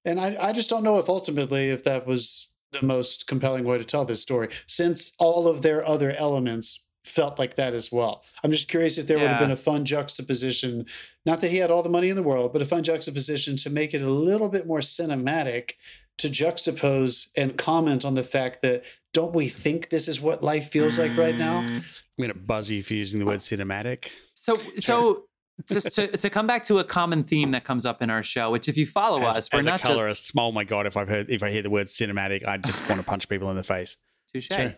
[0.05, 3.79] And I, I just don't know if ultimately if that was the most compelling way
[3.79, 8.25] to tell this story, since all of their other elements felt like that as well.
[8.43, 10.87] I'm just curious if there would have been a fun juxtaposition,
[11.27, 13.71] not that he had all the money in the world, but a fun juxtaposition to
[13.71, 15.73] make it a little bit more cinematic
[16.19, 20.69] to juxtapose and comment on the fact that don't we think this is what life
[20.69, 21.63] feels like right now?
[21.63, 21.85] Mm.
[22.19, 24.11] I'm gonna buzz you for using the word cinematic.
[24.35, 25.25] So so
[25.69, 28.51] just to, to come back to a common theme that comes up in our show,
[28.51, 30.87] which if you follow as, us, we're as a not just colorist, oh my god!
[30.87, 33.51] If I've heard, if I hear the word cinematic, I just want to punch people
[33.51, 33.97] in the face.
[34.33, 34.49] touche.
[34.49, 34.75] Sure.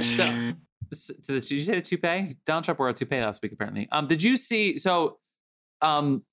[0.00, 0.54] So
[0.90, 2.36] to the, did you say the toupee?
[2.46, 3.88] Donald Trump wore a toupee last week, apparently.
[3.90, 4.78] Um, did you see?
[4.78, 5.18] So,
[5.82, 6.24] um,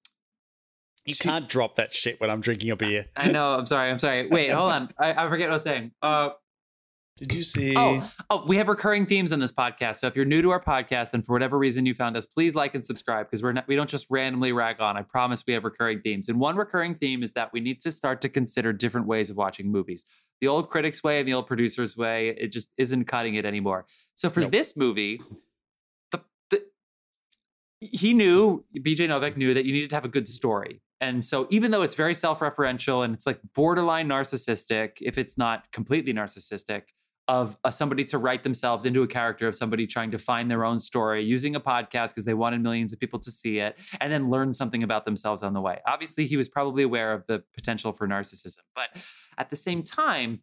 [1.05, 3.07] You Tou- can't drop that shit when I'm drinking a beer.
[3.15, 3.55] I know.
[3.55, 3.89] I'm sorry.
[3.91, 4.27] I'm sorry.
[4.27, 4.89] Wait, hold on.
[4.97, 5.91] I, I forget what I was saying.
[6.01, 6.29] Uh,
[7.17, 7.75] Did you see?
[7.77, 9.97] oh, oh, we have recurring themes on this podcast.
[9.97, 12.55] So if you're new to our podcast and for whatever reason you found us, please
[12.55, 14.95] like and subscribe because we're not, we don't just randomly rag on.
[14.95, 16.29] I promise we have recurring themes.
[16.29, 19.35] And one recurring theme is that we need to start to consider different ways of
[19.35, 20.05] watching movies.
[20.39, 23.85] The old critics way and the old producers way, it just isn't cutting it anymore.
[24.15, 24.51] So for Nope.
[24.51, 25.19] this movie,
[26.11, 26.63] the, the
[27.81, 30.79] he knew BJ Novak knew that you needed to have a good story.
[31.03, 35.69] And so even though it's very self-referential and it's like borderline narcissistic, if it's not
[35.73, 36.83] completely narcissistic,
[37.27, 40.63] of uh, somebody to write themselves into a character of somebody trying to find their
[40.65, 44.11] own story using a podcast because they wanted millions of people to see it and
[44.11, 45.79] then learn something about themselves on the way.
[45.85, 48.89] Obviously, he was probably aware of the potential for narcissism, but
[49.37, 50.41] at the same time,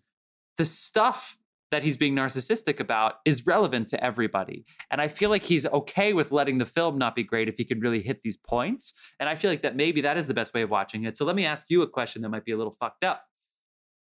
[0.57, 1.39] the stuff
[1.71, 4.65] that he's being narcissistic about is relevant to everybody.
[4.91, 7.65] And I feel like he's okay with letting the film not be great if he
[7.65, 8.95] can really hit these points.
[9.19, 11.17] And I feel like that maybe that is the best way of watching it.
[11.17, 13.25] So let me ask you a question that might be a little fucked up.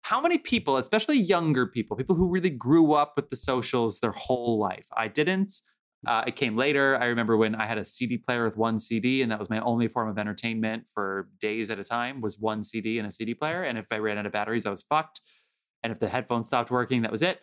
[0.04, 4.12] How many people, especially younger people, people who really grew up with the socials their
[4.12, 4.88] whole life?
[4.96, 5.54] I didn't.
[6.08, 6.98] Uh, it came later.
[6.98, 9.60] I remember when I had a CD player with one CD, and that was my
[9.60, 12.22] only form of entertainment for days at a time.
[12.22, 14.70] Was one CD and a CD player, and if I ran out of batteries, I
[14.70, 15.20] was fucked.
[15.84, 17.42] And if the headphones stopped working, that was it.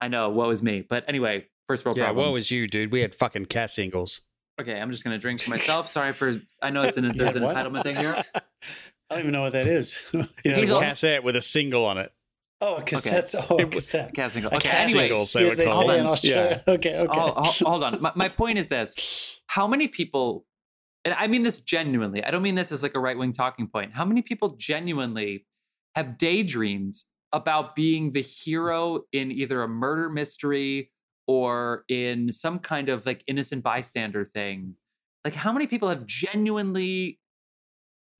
[0.00, 0.82] I know, woe is me.
[0.88, 2.26] But anyway, first world Yeah, problems.
[2.26, 2.92] what was you, dude?
[2.92, 4.20] We had fucking cat singles.
[4.60, 5.86] okay, I'm just gonna drink for myself.
[5.88, 6.40] Sorry for.
[6.62, 7.54] I know it's an there's an what?
[7.56, 8.22] entitlement thing here.
[8.34, 10.02] I don't even know what that is.
[10.12, 10.24] yeah.
[10.56, 12.12] He's a all- cassette with a single on it.
[12.60, 13.34] oh, a cassette.
[13.50, 14.14] Oh, a cassette.
[14.14, 14.52] Cat single.
[14.52, 14.68] A Okay.
[14.68, 16.64] cassette, Anyway, singles, they as would they say in Australia.
[16.68, 17.20] Okay, okay.
[17.20, 18.00] Oh, ho- hold on.
[18.02, 20.44] My, my point is this: How many people?
[21.04, 22.22] And I mean this genuinely.
[22.24, 23.94] I don't mean this as like a right wing talking point.
[23.94, 25.46] How many people genuinely
[25.94, 30.90] have daydreams about being the hero in either a murder mystery
[31.26, 34.74] or in some kind of like innocent bystander thing?
[35.24, 37.20] Like, how many people have genuinely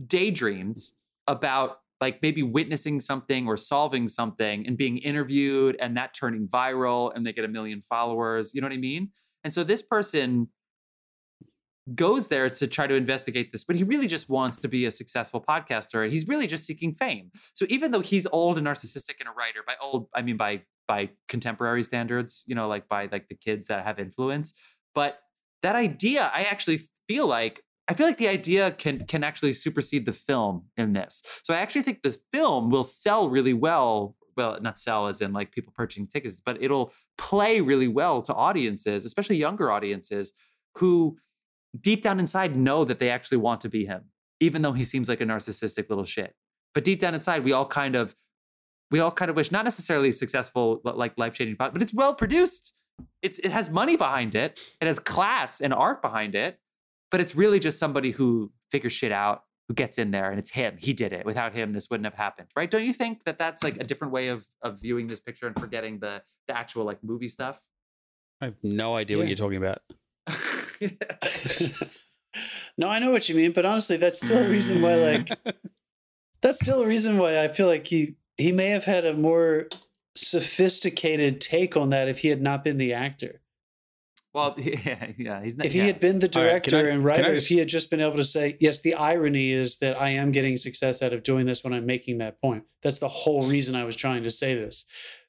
[0.04, 6.46] daydreams about like maybe witnessing something or solving something and being interviewed and that turning
[6.46, 8.54] viral and they get a million followers.
[8.54, 9.10] You know what I mean?
[9.42, 10.48] And so this person
[11.94, 14.90] goes there to try to investigate this, but he really just wants to be a
[14.90, 16.08] successful podcaster.
[16.10, 17.30] He's really just seeking fame.
[17.54, 20.62] So even though he's old and narcissistic and a writer, by old, I mean by
[20.86, 24.54] by contemporary standards, you know, like by like the kids that have influence.
[24.94, 25.18] But
[25.62, 30.06] that idea, I actually feel like I feel like the idea can can actually supersede
[30.06, 31.22] the film in this.
[31.44, 35.32] So I actually think this film will sell really well well, not sell as in
[35.32, 40.32] like people purchasing tickets, but it'll play really well to audiences, especially younger audiences
[40.76, 41.18] who
[41.80, 44.04] deep down inside know that they actually want to be him,
[44.40, 46.34] even though he seems like a narcissistic little shit.
[46.74, 48.14] But deep down inside, we all kind of
[48.90, 52.74] we all kind of wish not necessarily successful like life-changing but it's well produced.
[53.22, 54.58] It's it has money behind it.
[54.80, 56.58] It has class and art behind it,
[57.10, 60.50] but it's really just somebody who figures shit out, who gets in there and it's
[60.50, 60.76] him.
[60.78, 61.26] He did it.
[61.26, 62.48] Without him this wouldn't have happened.
[62.56, 62.70] Right?
[62.70, 65.58] Don't you think that that's like a different way of of viewing this picture and
[65.58, 67.62] forgetting the the actual like movie stuff?
[68.40, 69.22] I have no idea yeah.
[69.22, 69.80] what you're talking about.
[72.78, 75.30] no, I know what you mean, but honestly, that's still a reason why, mm.
[75.30, 75.56] like,
[76.40, 79.68] that's still a reason why I feel like he he may have had a more
[80.14, 83.40] sophisticated take on that if he had not been the actor.
[84.34, 85.42] Well, yeah, yeah.
[85.42, 85.86] He's not, if he yeah.
[85.86, 88.16] had been the director right, I, and writer, just, if he had just been able
[88.16, 91.64] to say, "Yes, the irony is that I am getting success out of doing this
[91.64, 94.86] when I'm making that point." That's the whole reason I was trying to say this.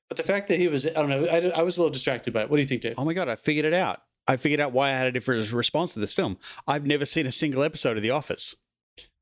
[0.10, 2.34] But the fact that he was, I don't know, I, I was a little distracted
[2.34, 2.50] by it.
[2.50, 2.96] What do you think, Dave?
[2.98, 4.02] Oh my god, I figured it out.
[4.30, 6.38] I figured out why I had a different response to this film.
[6.68, 8.56] I've never seen a single episode of The Office.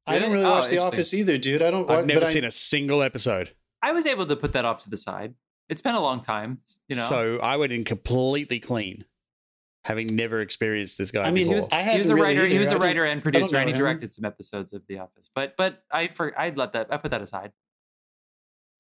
[0.06, 1.62] I don't really oh, watch The Office either, dude.
[1.62, 1.90] I don't.
[1.90, 3.52] I've never seen I, a single episode.
[3.82, 5.36] I was able to put that off to the side.
[5.70, 7.08] It's been a long time, you know.
[7.08, 9.06] So I went in completely clean,
[9.86, 11.22] having never experienced this guy.
[11.22, 11.50] I mean, before.
[11.50, 12.46] he was, he was a writer.
[12.46, 15.30] He was a writer and producer, and he directed some episodes of The Office.
[15.34, 17.54] But but I for I'd let that I put that aside.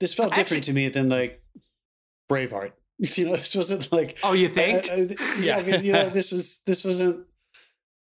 [0.01, 1.41] This felt Actually, different to me than like
[2.29, 2.73] Braveheart.
[3.15, 4.17] You know, this wasn't like.
[4.23, 4.89] Oh, you think?
[4.89, 5.07] I, I,
[5.39, 7.25] yeah, I mean, you know, this was this wasn't.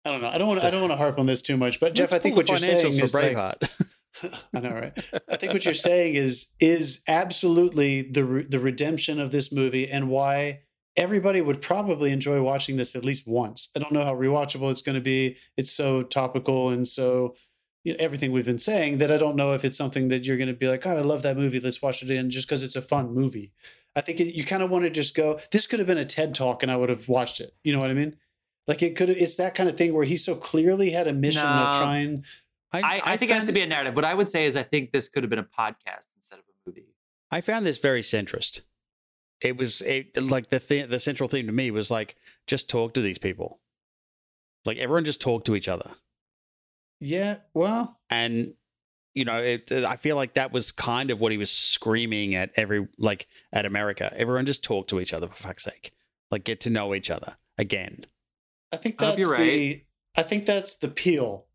[0.05, 0.29] I don't know.
[0.29, 0.63] I don't want.
[0.63, 2.57] I don't want to harp on this too much, but Jeff, I think what you're
[2.57, 3.37] saying is like,
[4.55, 4.93] I know, right?
[5.29, 10.09] I think what you're saying is is absolutely the the redemption of this movie and
[10.09, 10.61] why
[10.97, 13.69] everybody would probably enjoy watching this at least once.
[13.77, 15.37] I don't know how rewatchable it's going to be.
[15.57, 17.35] It's so topical and so
[17.85, 20.37] you know, everything we've been saying that I don't know if it's something that you're
[20.37, 21.61] going to be like, God, I love that movie.
[21.61, 23.53] Let's watch it again just because it's a fun movie.
[23.97, 25.41] I think it, you kind of want to just go.
[25.51, 27.55] This could have been a TED talk, and I would have watched it.
[27.65, 28.17] You know what I mean?
[28.69, 29.09] Like it could.
[29.09, 31.49] It's that kind of thing where he so clearly had a mission no.
[31.49, 32.25] of trying.
[32.73, 33.97] I, I, I think it has to be a narrative.
[33.97, 36.45] What I would say is, I think this could have been a podcast instead of
[36.45, 36.89] a movie.
[37.31, 38.61] I found this very centrist.
[39.41, 42.93] It was it, like the th- the central theme to me was like just talk
[42.95, 43.61] to these people.
[44.67, 45.93] Like everyone just talk to each other.
[47.01, 48.55] Yeah, well, and
[49.17, 52.51] you know, it, I feel like that was kind of what he was screaming at
[52.55, 54.13] every like at America.
[54.15, 55.93] Everyone just talk to each other for fuck's sake.
[56.31, 58.05] Like get to know each other again.
[58.73, 59.39] I think that's right.
[59.39, 59.85] the
[60.19, 61.47] I think that's the peel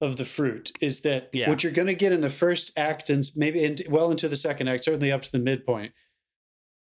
[0.00, 1.48] of the fruit is that yeah.
[1.48, 4.36] what you're going to get in the first act and maybe in, well into the
[4.36, 5.92] second act, certainly up to the midpoint,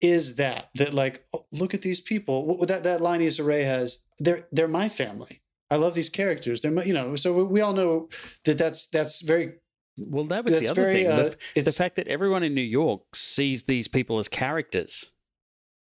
[0.01, 2.65] is that that like oh, look at these people.
[2.65, 5.41] That that line Issa Rae has, they're they're my family.
[5.69, 6.61] I love these characters.
[6.61, 8.07] They're my, you know, so we all know
[8.45, 9.55] that that's that's very
[9.97, 11.07] well, that was That's the other very, thing.
[11.07, 15.11] Uh, the, the, fact that everyone in New York sees these people as characters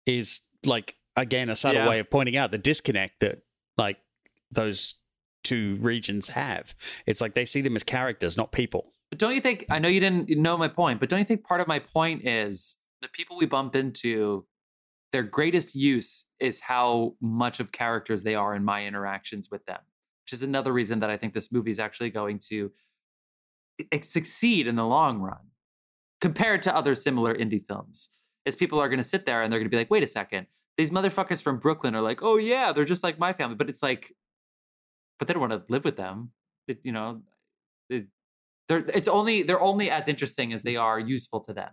[0.06, 1.88] is like again a subtle yeah.
[1.88, 3.42] way of pointing out the disconnect that
[3.76, 3.98] like
[4.50, 4.96] those
[5.44, 6.74] two regions have.
[7.06, 8.92] It's like they see them as characters, not people.
[9.10, 9.64] But don't you think?
[9.70, 12.26] I know you didn't know my point, but don't you think part of my point
[12.26, 14.46] is the people we bump into,
[15.12, 19.80] their greatest use is how much of characters they are in my interactions with them,
[20.24, 22.70] which is another reason that I think this movie is actually going to
[24.02, 25.50] succeed in the long run
[26.20, 28.10] compared to other similar indie films
[28.44, 30.06] is people are going to sit there and they're going to be like wait a
[30.06, 33.68] second these motherfuckers from brooklyn are like oh yeah they're just like my family but
[33.68, 34.14] it's like
[35.18, 36.30] but they don't want to live with them
[36.66, 37.22] it, you know
[37.88, 38.06] it,
[38.66, 41.70] they're it's only they're only as interesting as they are useful to them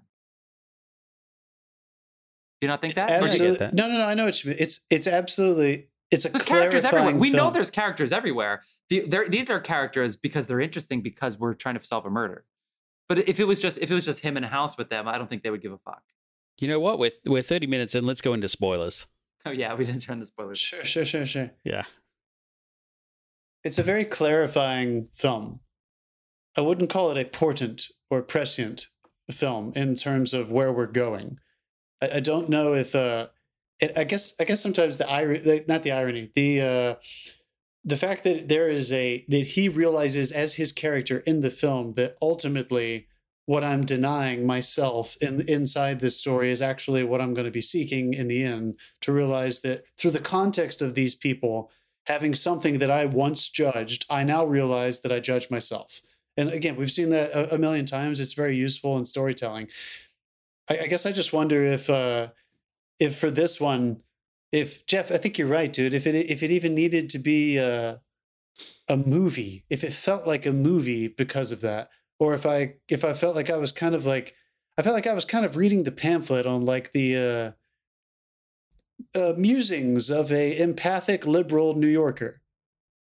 [2.62, 3.10] do you not think that?
[3.10, 4.06] Absolutely, no, no, no.
[4.06, 4.58] I know what you mean.
[4.60, 7.16] It's it's absolutely it's a there's characters everywhere.
[7.16, 8.62] We know there's characters everywhere.
[8.90, 12.46] The, these are characters because they're interesting because we're trying to solve a murder.
[13.08, 15.08] But if it was just if it was just him in a house with them,
[15.08, 16.04] I don't think they would give a fuck.
[16.60, 17.00] You know what?
[17.00, 18.06] We're we're 30 minutes in.
[18.06, 19.08] Let's go into spoilers.
[19.46, 20.60] Oh yeah, we didn't turn the spoilers.
[20.60, 21.52] Sure, sure, sure, sure.
[21.64, 21.84] Yeah.
[23.64, 25.60] It's a very clarifying film.
[26.58, 28.88] I wouldn't call it a portent or prescient
[29.30, 31.40] film in terms of where we're going.
[32.02, 33.28] I, I don't know if uh,
[33.80, 36.96] it, I guess I guess sometimes the irony, not the irony, the uh,
[37.84, 41.94] the fact that there is a that he realizes as his character in the film
[41.94, 43.08] that ultimately
[43.46, 47.62] what I'm denying myself in inside this story is actually what I'm going to be
[47.62, 51.70] seeking in the end to realize that through the context of these people
[52.08, 56.02] having something that I once judged, I now realize that I judge myself.
[56.38, 58.20] And again, we've seen that a, million times.
[58.20, 59.70] It's very useful in storytelling.
[60.70, 62.30] I, I guess I just wonder if uh,
[63.00, 64.02] if for this one,
[64.52, 65.94] if Jeff, I think you're right, dude.
[65.94, 68.02] If it if it even needed to be a
[68.88, 71.90] a movie, if it felt like a movie because of that,
[72.20, 74.36] or if I if I felt like I was kind of like
[74.78, 77.56] I felt like I was kind of reading the pamphlet on like the
[79.16, 82.42] uh, uh, musings of a empathic liberal New Yorker.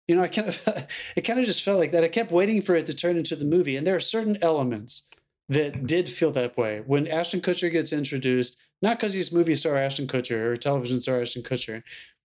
[0.07, 2.03] You know, I kind of it kind of just felt like that.
[2.03, 5.07] I kept waiting for it to turn into the movie, and there are certain elements
[5.49, 8.57] that did feel that way when Ashton Kutcher gets introduced.
[8.81, 11.83] Not because he's movie star Ashton Kutcher or television star Ashton Kutcher,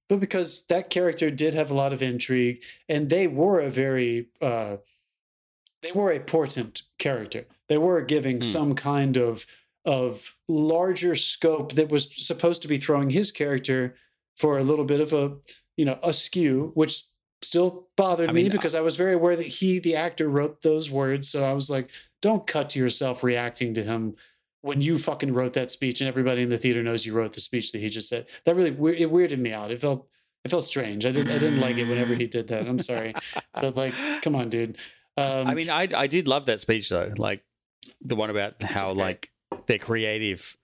[0.09, 4.28] but because that character did have a lot of intrigue, and they were a very
[4.40, 4.76] uh,
[5.82, 7.44] they were a portent character.
[7.68, 8.42] They were giving Hmm.
[8.42, 9.46] some kind of
[9.84, 13.94] of larger scope that was supposed to be throwing his character
[14.36, 15.36] for a little bit of a
[15.76, 17.04] you know askew, which
[17.42, 20.62] still bothered I me mean, because I was very aware that he, the actor, wrote
[20.62, 21.28] those words.
[21.28, 21.90] So I was like,
[22.22, 24.16] don't cut to yourself reacting to him
[24.67, 27.41] when you fucking wrote that speech and everybody in the theater knows you wrote the
[27.41, 28.27] speech that he just said.
[28.45, 29.71] That really it weirded me out.
[29.71, 30.09] It felt
[30.45, 31.07] it felt strange.
[31.07, 32.69] I didn't I didn't like it whenever he did that.
[32.69, 33.14] I'm sorry,
[33.55, 34.77] but like, come on, dude.
[35.17, 37.43] Um, I mean, I I did love that speech though, like
[38.03, 39.31] the one about how like
[39.67, 40.57] they're creative,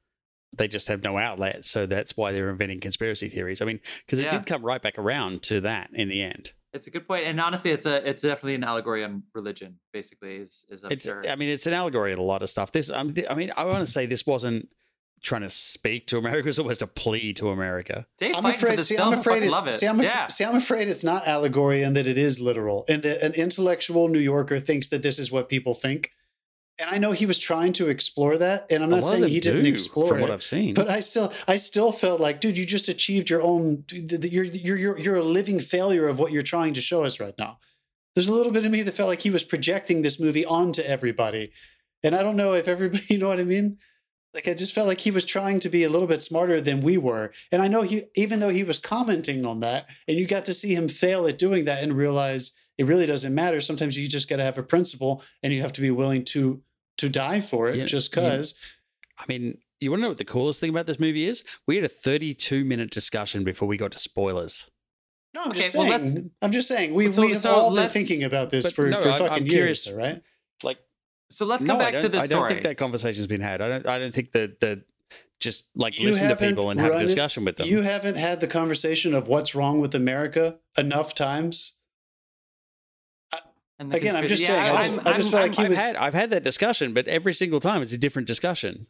[0.57, 3.63] they just have no outlet, so that's why they're inventing conspiracy theories.
[3.63, 4.31] I mean, because it Yeah.
[4.39, 6.53] did come right back around to that in the end.
[6.75, 9.79] It's a good point, and honestly, it's a it's definitely an allegory on religion.
[9.93, 11.27] Basically, is is It's absurd.
[11.27, 12.73] I mean, it's an allegory on a lot of stuff.
[12.73, 14.69] This I mean, I want to say this wasn't
[15.23, 18.07] trying to speak to America; it was almost a plea to America.
[18.17, 18.81] Dave I'm afraid.
[18.81, 19.13] See, film.
[19.13, 19.67] I'm afraid it's.
[19.67, 19.73] it.
[19.73, 20.27] See, I'm, af- yeah.
[20.27, 24.09] see, I'm afraid it's not allegory and that it is literal, and that an intellectual
[24.09, 26.13] New Yorker thinks that this is what people think.
[26.83, 29.67] And I know he was trying to explore that, and I'm not saying he didn't
[29.67, 30.23] explore from it.
[30.23, 30.75] what I've seen.
[30.75, 33.85] But I still, I still felt like, dude, you just achieved your own.
[33.93, 37.35] You're, you're, you're, you're a living failure of what you're trying to show us right
[37.39, 37.61] now.
[38.17, 40.83] There's a little bit of me that felt like he was projecting this movie onto
[40.83, 41.53] everybody,
[42.03, 43.79] and I don't know if everybody, you know what I mean.
[44.35, 46.81] Like I just felt like he was trying to be a little bit smarter than
[46.81, 50.27] we were, and I know he, even though he was commenting on that, and you
[50.27, 53.61] got to see him fail at doing that and realize it really doesn't matter.
[53.61, 56.61] Sometimes you just got to have a principle, and you have to be willing to
[57.03, 58.23] to die for it, Yeah, just yeah.
[58.23, 58.55] because.
[59.19, 61.45] I mean, you want to know what the coolest thing about this movie is?
[61.67, 64.71] We had a 32 minute discussion before we got to spoilers.
[65.35, 65.91] No, I'm Okay, just saying.
[65.91, 66.95] let's- I'm just saying.
[66.95, 69.35] We, So- we have so all been thinking about this for, no, for I'm- fucking
[69.35, 69.85] I'm years, curious.
[69.85, 70.23] though, right?
[70.63, 70.79] Like,
[71.31, 73.61] So let's come I back to don't- the I don't think that conversation's been had.
[73.63, 73.87] I don't.
[73.87, 74.85] I don't think that the
[75.41, 77.67] just like You listen to people and have a run it- discussion with them.
[77.67, 81.79] You haven't had the conversation of what's wrong with America enough times.
[83.79, 85.83] And Again, I'm just saying, I just- I'm- I just feel like he I've was-
[85.83, 88.87] had I've had that discussion, but every single time it's a different discussion.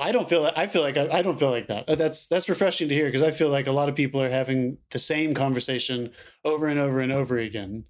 [0.00, 0.48] I don't feel.
[0.56, 1.88] I feel like I, I don't feel like that.
[1.88, 4.30] Uh, That's that's refreshing to hear because I feel like a lot of people are
[4.30, 6.12] having the same conversation
[6.44, 7.84] over and over and over again.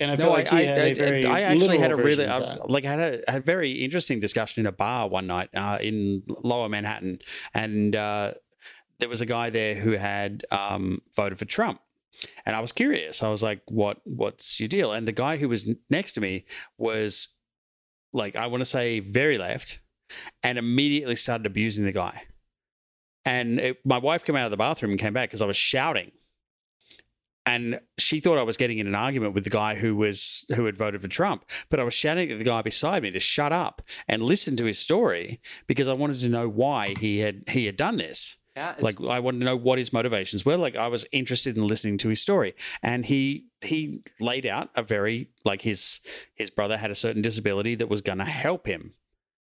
[0.00, 1.24] And I feel like he had a very.
[1.24, 4.60] I actually had a really uh, like I had a, had a very interesting discussion
[4.62, 7.20] in a bar one night uh, in Lower Manhattan,
[7.54, 8.32] and uh,
[8.98, 11.80] there was a guy there who had um, voted for Trump,
[12.46, 13.22] and I was curious.
[13.22, 13.98] I was like, "What?
[14.04, 16.46] What's your deal?" And the guy who was next to me
[16.78, 17.28] was
[18.12, 19.80] like, I want to say very left,
[20.42, 22.22] and immediately started abusing the guy.
[23.24, 25.56] And it, my wife came out of the bathroom and came back because I was
[25.56, 26.12] shouting
[27.46, 30.64] and she thought I was getting in an argument with the guy who was who
[30.64, 33.52] had voted for Trump, but I was shouting at the guy beside me to shut
[33.52, 37.66] up and listen to his story because I wanted to know why he had he
[37.66, 38.36] had done this.
[38.56, 40.56] Yeah, it's, Like I wanted to know what his motivations were.
[40.56, 44.82] Like I was interested in listening to his story, and he he laid out a
[44.82, 46.00] very like his
[46.34, 48.94] his brother had a certain disability that was going to help him,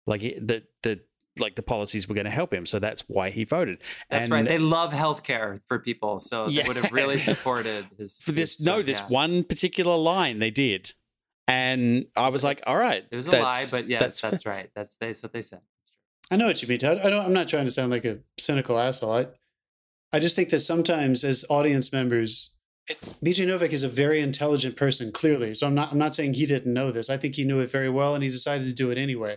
[0.07, 1.01] like he- the the
[1.39, 3.79] like the policies were going to help him, so that's why he voted.
[4.11, 4.49] that's And- right.
[4.49, 6.63] They love healthcare for people, so Yeah.
[6.63, 8.23] they would have really supported his.
[8.25, 9.07] for this his no this yeah.
[9.07, 10.93] one particular line they did
[11.47, 14.47] and i was was like- all right It was a lie, but yes, that's that's,
[14.47, 14.69] right.
[14.75, 15.61] That's that's what they said.
[16.31, 17.01] I know what you mean, Todd.
[17.03, 19.13] I don't, I'm not trying to sound like a cynical asshole.
[19.13, 19.27] I,
[20.13, 22.55] I just think that sometimes as audience members,
[23.23, 25.55] BJ Novak is a very intelligent person, clearly.
[25.55, 27.11] So I'm not, I'm not saying he didn't know this.
[27.11, 29.37] I think he knew it very well and he decided to do it anyway.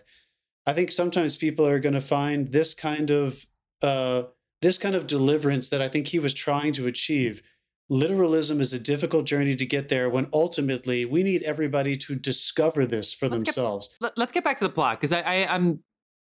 [0.65, 3.45] I think sometimes people are going to find this kind of,
[3.81, 4.23] uh,
[4.61, 7.41] this kind of deliverance that I think he was trying to achieve.
[7.89, 12.85] Literalism is a difficult journey to get there when ultimately we need everybody to discover
[12.85, 13.89] this for Let's get- themselves.
[13.99, 15.83] Let, us get back to the plot because I, I I'm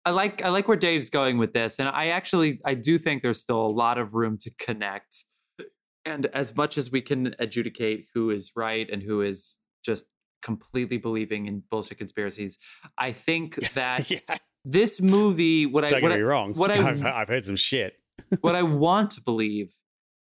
[0.06, 3.22] I like I like where Dave's going with this, and I actually I do think
[3.22, 5.24] there's still a lot of room to connect.
[6.04, 10.08] And as much as we can adjudicate who is right and who is just
[10.42, 12.58] completely believing in bullshit conspiracies,
[12.98, 16.72] I think that yeah this movie, what I don't what get I, me wrong what
[16.72, 17.94] I- I've, I've heard some shit
[18.42, 19.74] what I want to believe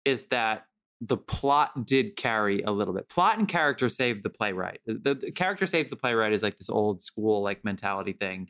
[0.05, 0.67] is that
[1.01, 3.09] the plot did carry a little bit.
[3.09, 4.81] Plot and character saved the playwright.
[4.87, 8.49] The- the character saves the playwright is like this old school like mentality thing.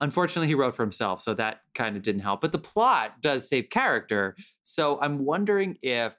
[0.00, 2.40] Unfortunately, he wrote for himself, so that kind of didn't help.
[2.40, 4.36] But the plot does save character.
[4.62, 6.18] So I'm wondering if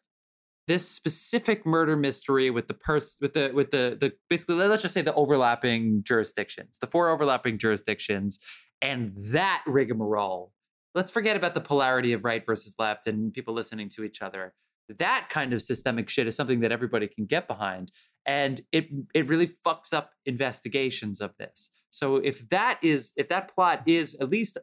[0.68, 4.94] this specific murder mystery with the person with the with the the basically let's just
[4.94, 8.40] say the overlapping jurisdictions, the four overlapping jurisdictions,
[8.82, 10.52] And that rigmarole,
[10.94, 14.54] let's forget about the polarity of right versus left and people listening to each other.
[14.90, 17.92] That kind of systemic shit is something that everybody can get behind.
[18.26, 21.72] And it it really fucks up investigations of this.
[21.92, 24.58] So if that is if that plot is at least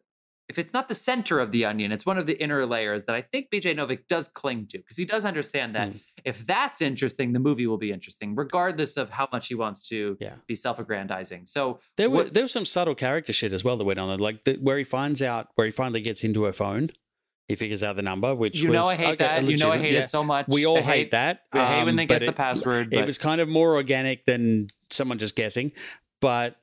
[0.48, 3.14] if it's not the center of the onion, it's one of the inner layers that
[3.14, 6.00] I think BJ Novak does cling to because he does understand that Mm.
[6.24, 10.18] if that's interesting, the movie will be interesting, regardless of how much he wants to
[10.20, 10.34] Yeah.
[10.46, 11.46] be self-aggrandizing.
[11.46, 14.18] So There were What- there was some subtle character shit as well that went on,
[14.18, 16.90] like the, where he finds out where he finally gets into her phone,
[17.52, 19.44] he figures out the number, which you was, know I hate okay, that.
[19.44, 20.00] You know I hate Yeah.
[20.00, 20.46] it so much.
[20.48, 21.42] We all I hate, that.
[21.52, 22.92] We hate when um, they but guess the it- password.
[22.92, 25.72] It was kind of more organic than someone just guessing,
[26.20, 26.56] but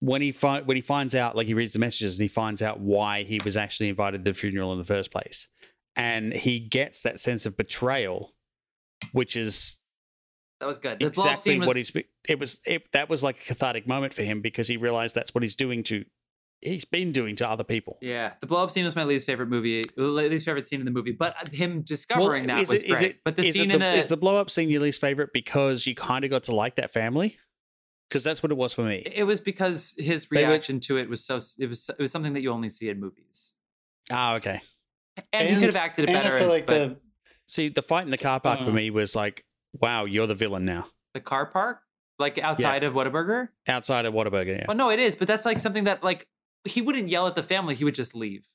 [0.00, 2.60] when he fi- when he finds out, like he reads the messages and he finds
[2.62, 5.48] out why he was actually invited to the funeral in the first place,
[5.94, 8.34] and he gets that sense of betrayal,
[9.12, 9.76] which is
[10.58, 10.98] that was good.
[10.98, 11.92] The exactly scene was what he's.
[12.28, 15.34] It was it, that was like a cathartic moment for him because he realized that's
[15.34, 16.04] what he's doing to.
[16.64, 17.98] He's been doing to other people.
[18.00, 20.92] Yeah, the blow up scene was my least favorite movie, least favorite scene in the
[20.92, 21.10] movie.
[21.12, 23.10] But uh, him discovering that is was it- is great.
[23.10, 25.00] it- but the is it scene in the, is the blow up scene your least
[25.00, 27.36] favorite because you kind of got to like that family?
[28.08, 29.02] Because that's what it was for me.
[29.10, 32.12] it was because his They were- reaction to it was so it was it was
[32.12, 33.54] something that you only see in movies.
[34.10, 34.60] Ah, okay.
[35.32, 36.36] And, he could have acted it and better.
[36.36, 36.96] I feel like but the
[37.48, 38.72] See, the fight in the car park for Uh.
[38.72, 40.86] me was like, wow, you're the villain now.
[41.14, 41.80] the car park,
[42.20, 43.48] like outside of Whataburger.
[43.66, 44.64] Outside of Whataburger, yeah.
[44.68, 46.28] Well, no, it is, but that's like something that like
[46.64, 47.74] he wouldn't yell at the family.
[47.74, 48.46] He would just leave.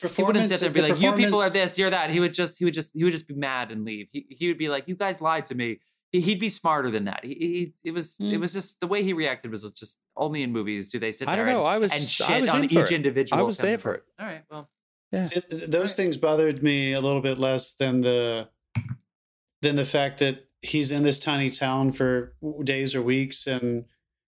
[0.00, 2.10] the He wouldn't sit there and be the like, "You people are this, you're that."
[2.10, 4.08] He would just, he would just, he would just be mad and leave.
[4.12, 5.80] He, he would be like, "You guys lied to me."
[6.12, 7.20] He, he'd be smarter than that.
[7.24, 8.40] He, he it was, it Hmm.
[8.40, 11.36] was just the way he reacted was just only in movies do they sit I
[11.36, 11.60] there don't know.
[11.60, 12.92] and, I was, and I shit was on each it.
[12.92, 13.40] individual.
[13.40, 14.04] I was there family for it.
[14.18, 14.68] All right, well,
[15.24, 18.48] See, th- those things bothered me a little bit less than the
[19.62, 22.34] than the fact that he's in this tiny town for
[22.64, 23.84] days or weeks and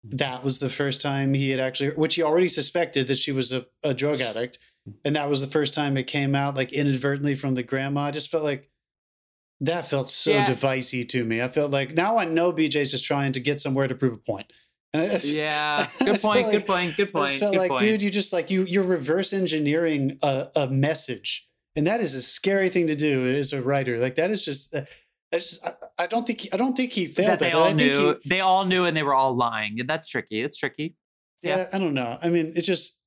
[0.03, 3.51] that was the first time he had actually which he already suspected that she was
[3.51, 4.57] a, a drug addict
[5.05, 8.11] and that was the first time it came out like inadvertently from the grandma i
[8.11, 8.69] just felt like
[9.59, 10.45] that felt so Yeah.
[10.45, 13.87] divicey to me i felt like now i know bj's just trying to get somewhere
[13.87, 14.51] to prove a point.
[14.93, 17.69] I- yeah, good point, felt good like- point, good I point, just felt good like,
[17.69, 17.79] point.
[17.81, 21.47] dude, you just like you you're reverse engineering a, a message,
[21.77, 23.99] and that is a scary thing to do as a writer.
[23.99, 24.81] Like that is just, uh,
[25.31, 25.65] that's just.
[25.65, 25.73] I,
[26.03, 27.29] I don't think he, I don't think he failed.
[27.29, 27.55] that they it.
[27.55, 29.79] I all think knew, he- they all knew, and they were all lying.
[29.85, 30.41] That's tricky.
[30.41, 30.95] It's tricky.
[31.41, 32.17] yeah, I don't know.
[32.21, 32.99] I mean, it just.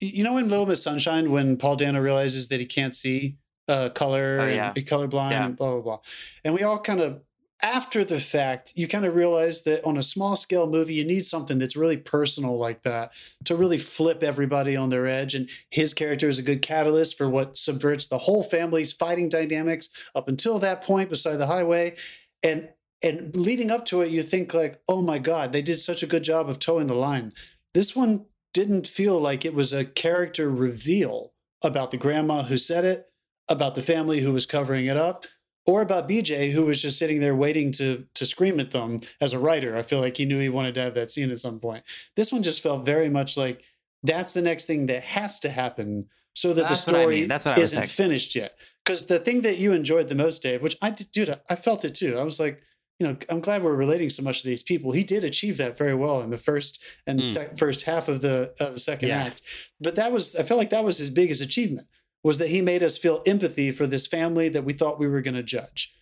[0.00, 3.88] You know, in Little Miss Sunshine, when Paul Dano realizes that he can't see uh,
[3.88, 5.46] color Oh, and be colorblind Yeah.
[5.46, 5.98] and blah blah blah,
[6.44, 7.20] and we all kind of
[7.62, 11.26] after the fact, you kind of realize that on a small scale movie, you need
[11.26, 13.12] something that's really personal like that
[13.44, 15.34] to really flip everybody on their edge.
[15.34, 19.88] And his character is a good catalyst for what subverts the whole family's fighting dynamics
[20.14, 21.96] up until that point beside the highway.
[22.42, 22.68] And
[23.00, 26.06] and leading up to it, you think like, oh my God, they did such a
[26.06, 27.32] good job of towing the line.
[27.72, 31.32] This one didn't feel like it was a character reveal
[31.62, 33.08] about the grandma who said it,
[33.48, 35.26] about the family who was covering it up,
[35.68, 39.32] or about BJ who was just sitting there waiting to to scream at them as
[39.34, 39.76] a writer.
[39.76, 41.84] I feel like he knew he wanted to have that scene at some point.
[42.16, 43.62] This one just felt very much like
[44.02, 47.20] that's the next thing that has to happen so that That's the what I story
[47.20, 47.28] mean.
[47.28, 48.52] That's what isn't finished yet.
[48.84, 51.84] Because the thing that you enjoyed the most, Dave, which I did, dude, I felt
[51.84, 52.16] it too.
[52.16, 52.62] I was like,
[53.00, 54.92] you know, I'm glad we're relating so much to these people.
[54.92, 57.26] He did achieve that very well in the first and Mm.
[57.26, 59.24] sec- first half of the of the second Yeah.
[59.24, 59.42] act.
[59.80, 61.88] But that was, I felt like that was his biggest achievement
[62.24, 65.20] was that he made us feel empathy for this family that we thought we were
[65.20, 65.94] going to judge,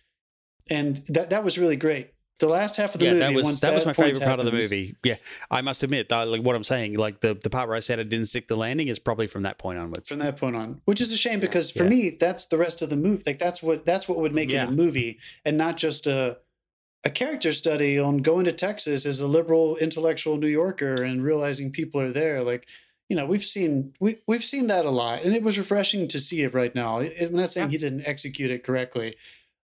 [0.69, 2.11] and that that was really great.
[2.39, 4.27] The last half of the yeah, movie, that was once that was my point favorite
[4.27, 4.95] part of the movie.
[5.03, 5.15] Yeah,
[5.49, 7.97] I must admit that like what I'm saying, like the the part where I said
[7.97, 10.07] it didn't stick the landing is probably from that point onwards.
[10.09, 11.89] from that point on, which is a shame because for Yeah.
[11.89, 13.23] me, that's the rest of the movie.
[13.25, 14.65] Like that's what that's what would make Yeah.
[14.65, 16.37] it a movie and not just a
[17.03, 21.71] a character study on going to Texas as a liberal intellectual New Yorker and realizing
[21.71, 22.43] people are there.
[22.43, 22.67] Like
[23.09, 26.19] you know, we've seen we we've seen that a lot, and it was refreshing to
[26.19, 26.99] see it right now.
[26.99, 27.71] I'm not saying Yeah.
[27.71, 29.15] he didn't execute it correctly.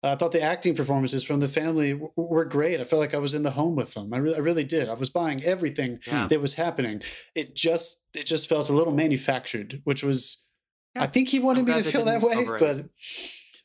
[0.04, 2.80] Uh, I thought the acting performances from the family w- were great.
[2.80, 4.12] I felt like I was in the home with them.
[4.12, 4.90] I, re- I really did.
[4.90, 6.28] I was buying everything Yeah.
[6.28, 7.04] that was happening.
[7.36, 10.44] It just it just felt a little manufactured, which was
[10.96, 11.04] Yeah.
[11.04, 12.46] I think he wanted I'm me to feel that way.
[12.48, 12.90] But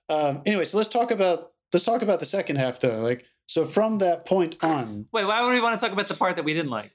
[0.09, 3.01] um, anyway, so let's talk about let's talk about the second half though.
[3.01, 6.15] Like so from that point on, Wait, why would we want to talk about the
[6.15, 6.93] part that we didn't like?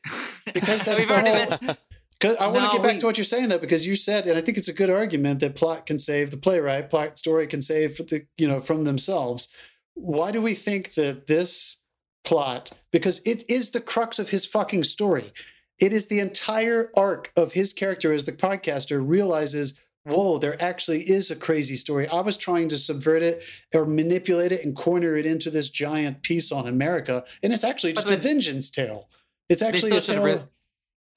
[0.53, 1.75] Because that's We've the whole- been-
[2.23, 4.27] I want No, to get back we- to what you're saying though, because you said,
[4.27, 7.47] and I think it's a good argument that plot can save the playwright, plot story
[7.47, 9.47] can save the you know from themselves.
[9.93, 11.77] Why do we think that this
[12.23, 12.71] plot?
[12.91, 15.33] Because it is the crux of his fucking story.
[15.79, 21.01] It is the entire arc of his character as the podcaster realizes, whoa, there actually
[21.01, 22.07] is a crazy story.
[22.07, 23.43] I was trying to subvert it
[23.73, 27.93] or manipulate it and corner it into this giant piece on America, and it's actually
[27.93, 29.09] just a vengeance tale.
[29.49, 30.47] It's actually a tale.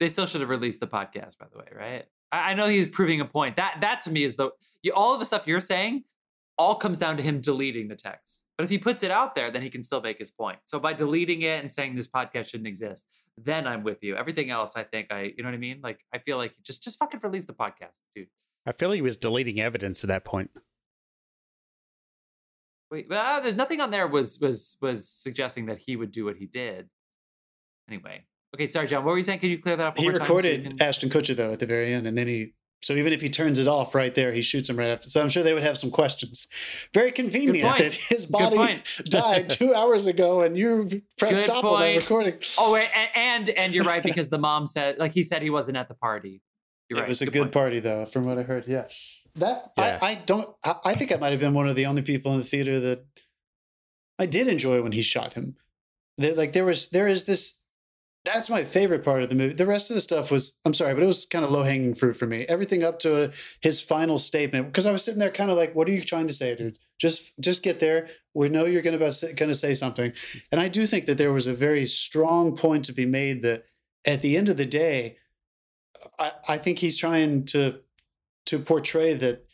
[0.05, 2.05] They still should have released the podcast, by the way, right?
[2.31, 3.55] I, I know he's proving a point.
[3.55, 4.51] That that to me is the
[4.83, 6.03] you, all of the stuff you're saying
[6.59, 8.45] all comes down to him deleting the text.
[8.55, 10.59] But if he puts it out there, then he can still make his point.
[10.65, 14.15] So by deleting it and saying this podcast shouldn't exist, then I'm with you.
[14.15, 15.79] Everything else, I think I, you know what I mean?
[15.81, 18.27] Like I feel like just just fucking release the podcast, dude.
[18.67, 20.51] I feel like he was deleting evidence at that point.
[22.91, 26.37] Wait, uh, there's nothing on there was was was suggesting that he would do what
[26.37, 26.89] he did.
[27.89, 28.25] Anyway,
[28.55, 29.03] okay, sorry, John.
[29.03, 29.39] What were you saying?
[29.39, 29.97] Can you clear that up?
[29.97, 32.07] One He more time so we recorded can- Ashton Kutcher though at the very end,
[32.07, 32.53] and then he.
[32.81, 35.09] So even if he turns it off right there, he shoots him right after.
[35.09, 36.47] So I'm sure they would have some questions.
[36.93, 38.75] Very convenient that his body
[39.09, 42.35] died two hours ago, and you pressed Good stop on that recording.
[42.59, 45.49] Oh, wait, and, and and you're right because the mom said like he said he
[45.49, 46.41] wasn't at the party.
[46.89, 47.09] You're it right.
[47.09, 47.51] was a good, point.
[47.53, 48.65] party though, from what I heard.
[48.67, 48.85] Yeah,
[49.35, 49.97] that Yeah.
[50.01, 50.47] I, I don't.
[50.63, 52.79] I, I think I might have been one of the only people in the theater
[52.81, 53.05] that
[54.19, 55.55] I did enjoy when he shot him.
[56.19, 57.64] That like there was there is this.
[58.25, 59.53] That's my favorite part of the movie.
[59.53, 61.93] The rest of the stuff was I'm sorry, but it was kind of low hanging
[61.93, 62.45] fruit for me.
[62.49, 65.87] Everything up to his final statement because I was sitting there kind of like, what
[65.87, 66.79] are you trying to say, dude?
[66.99, 68.07] Just just get there.
[68.33, 68.97] We know you're gonna
[69.35, 70.11] gonna say something,
[70.51, 73.65] and I do think that there was a very strong point to be made that
[74.05, 75.17] at the end of the day,
[76.19, 77.79] I, I think he's trying to
[78.47, 79.45] to portray that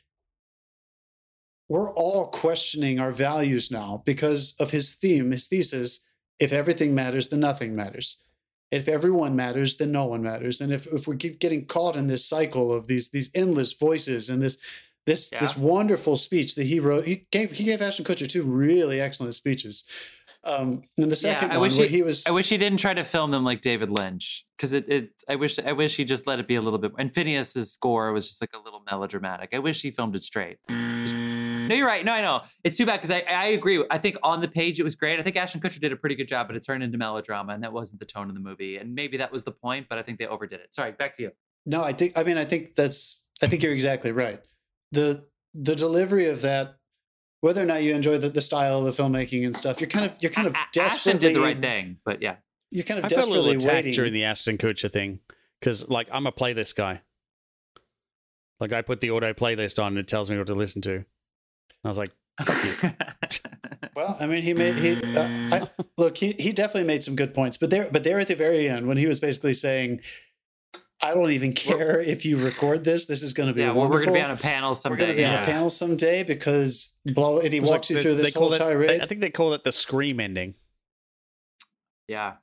[1.69, 6.05] we're all questioning our values now because of his theme, his thesis.
[6.37, 8.17] If everything matters, then nothing matters.
[8.71, 10.61] If everyone matters, then no one matters.
[10.61, 14.29] And if, if we keep getting caught in this cycle of these these endless voices
[14.29, 14.57] and this
[15.05, 19.01] this this wonderful speech that he wrote, he gave he gave Ashton Kutcher two really
[19.01, 19.83] excellent speeches.
[20.43, 22.79] Um, and the second I one wish where he- he was I wish he didn't
[22.79, 25.09] try to film them like David Lynch because it, it.
[25.27, 26.93] I wish I wish he just let it be a little bit.
[26.97, 29.49] And Finneas's score was just like a little melodramatic.
[29.53, 30.57] I wish he filmed it straight.
[31.61, 31.67] Mm-hmm.
[31.69, 32.03] No, you're right.
[32.03, 32.41] No, I know.
[32.63, 33.83] It's too bad because I, I agree.
[33.89, 35.19] I think on the page it was great.
[35.19, 37.63] I think Ashton Kutcher did a pretty good job, but it turned into melodrama, and
[37.63, 38.77] that wasn't the tone of the movie.
[38.77, 40.73] And maybe that was the point, but I think they overdid it.
[40.73, 41.31] Sorry, back to you.
[41.65, 44.39] No, I think I mean I think that's I think you're exactly right.
[44.91, 46.77] The the delivery of that,
[47.41, 50.05] whether or not you enjoy the, the style of the filmmaking and stuff, you're kind
[50.05, 52.37] of you're kind of A- desperately Ashton did the right thing, but yeah.
[52.73, 53.93] You're kind of I felt a little desperately attacked waiting.
[53.93, 55.19] during the Ashton Kutcher thing
[55.59, 57.01] because, like, I'm a playlist guy.
[58.61, 61.03] Like, I put the auto playlist on and it tells me what to listen to.
[61.83, 62.09] I was like,
[63.95, 66.17] well, I mean, he made he uh, I, look.
[66.17, 68.87] He he definitely made some good points, but there but there at the very end
[68.87, 70.01] when he was basically saying,
[71.03, 73.05] "I don't even care if you record this.
[73.05, 75.03] This is going to be yeah, well, we're going to be on a panel someday.
[75.03, 75.21] We're someday.
[75.23, 77.89] going to be on a panel someday because blow." And he it was walks like
[77.89, 78.89] you the- through this whole it- tirade.
[78.89, 80.55] they- I think they call it the scream ending.
[82.07, 82.35] Yeah.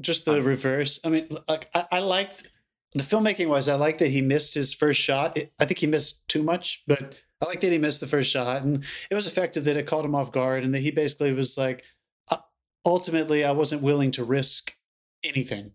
[0.00, 1.00] just the reverse.
[1.04, 2.48] I mean, like I, I liked
[2.92, 3.68] the filmmaking wise.
[3.68, 5.36] I like that he missed his first shot.
[5.36, 8.30] It, I think he missed too much, but I like that he missed the first
[8.30, 11.32] shot, and it was effective that it caught him off guard, and that he basically
[11.32, 11.84] was like,
[12.30, 12.38] uh,
[12.84, 14.76] ultimately, I wasn't willing to risk
[15.24, 15.72] anything,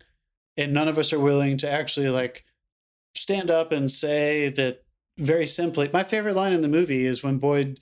[0.57, 2.43] and none of us are willing to actually like
[3.16, 4.84] stand up and say that
[5.18, 5.89] very simply.
[5.93, 7.80] My favorite line in the movie is when Boyd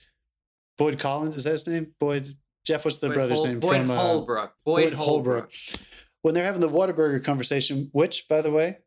[0.77, 1.93] Boyd Collins is that his name?
[1.99, 2.85] Boyd Jeff.
[2.85, 4.53] What's the Boyd brother's Hol- name Boyd from uh, Holbrook.
[4.65, 5.51] Boyd, Boyd Holbrook.
[5.51, 5.53] Holbrook.
[6.21, 8.77] when they're having the Whataburger conversation, which, by the way,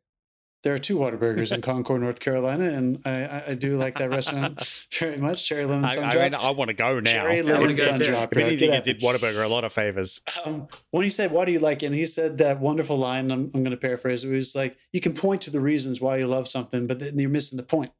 [0.64, 4.10] there are two Whataburgers in Concord, North Carolina, and I, I, I do like that
[4.10, 4.60] restaurant
[4.98, 5.46] very much.
[5.46, 6.22] Cherry lemon I, sun I drop.
[6.24, 7.10] mean, I want to go now.
[7.12, 8.04] Cherry wanna lemon go sun too.
[8.06, 8.32] drop.
[8.32, 10.20] If anything, Get it did Whataburger a lot of favors.
[10.44, 13.30] Um, when he said, "Why do you like it?" and he said that wonderful line.
[13.30, 14.24] I'm, I'm going to paraphrase.
[14.24, 16.98] It he was like, "You can point to the reasons why you love something, but
[16.98, 17.92] then you're missing the point.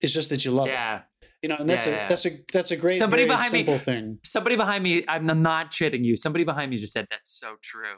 [0.00, 1.02] It's just that you love it." Yeah.
[1.42, 2.06] You know, and that's Yeah, a yeah.
[2.06, 4.18] that's a that's a great, Somebody very behind me- simple thing.
[4.24, 6.16] Somebody behind me, I'm not shitting you.
[6.16, 7.96] Somebody behind me just said, That's so true.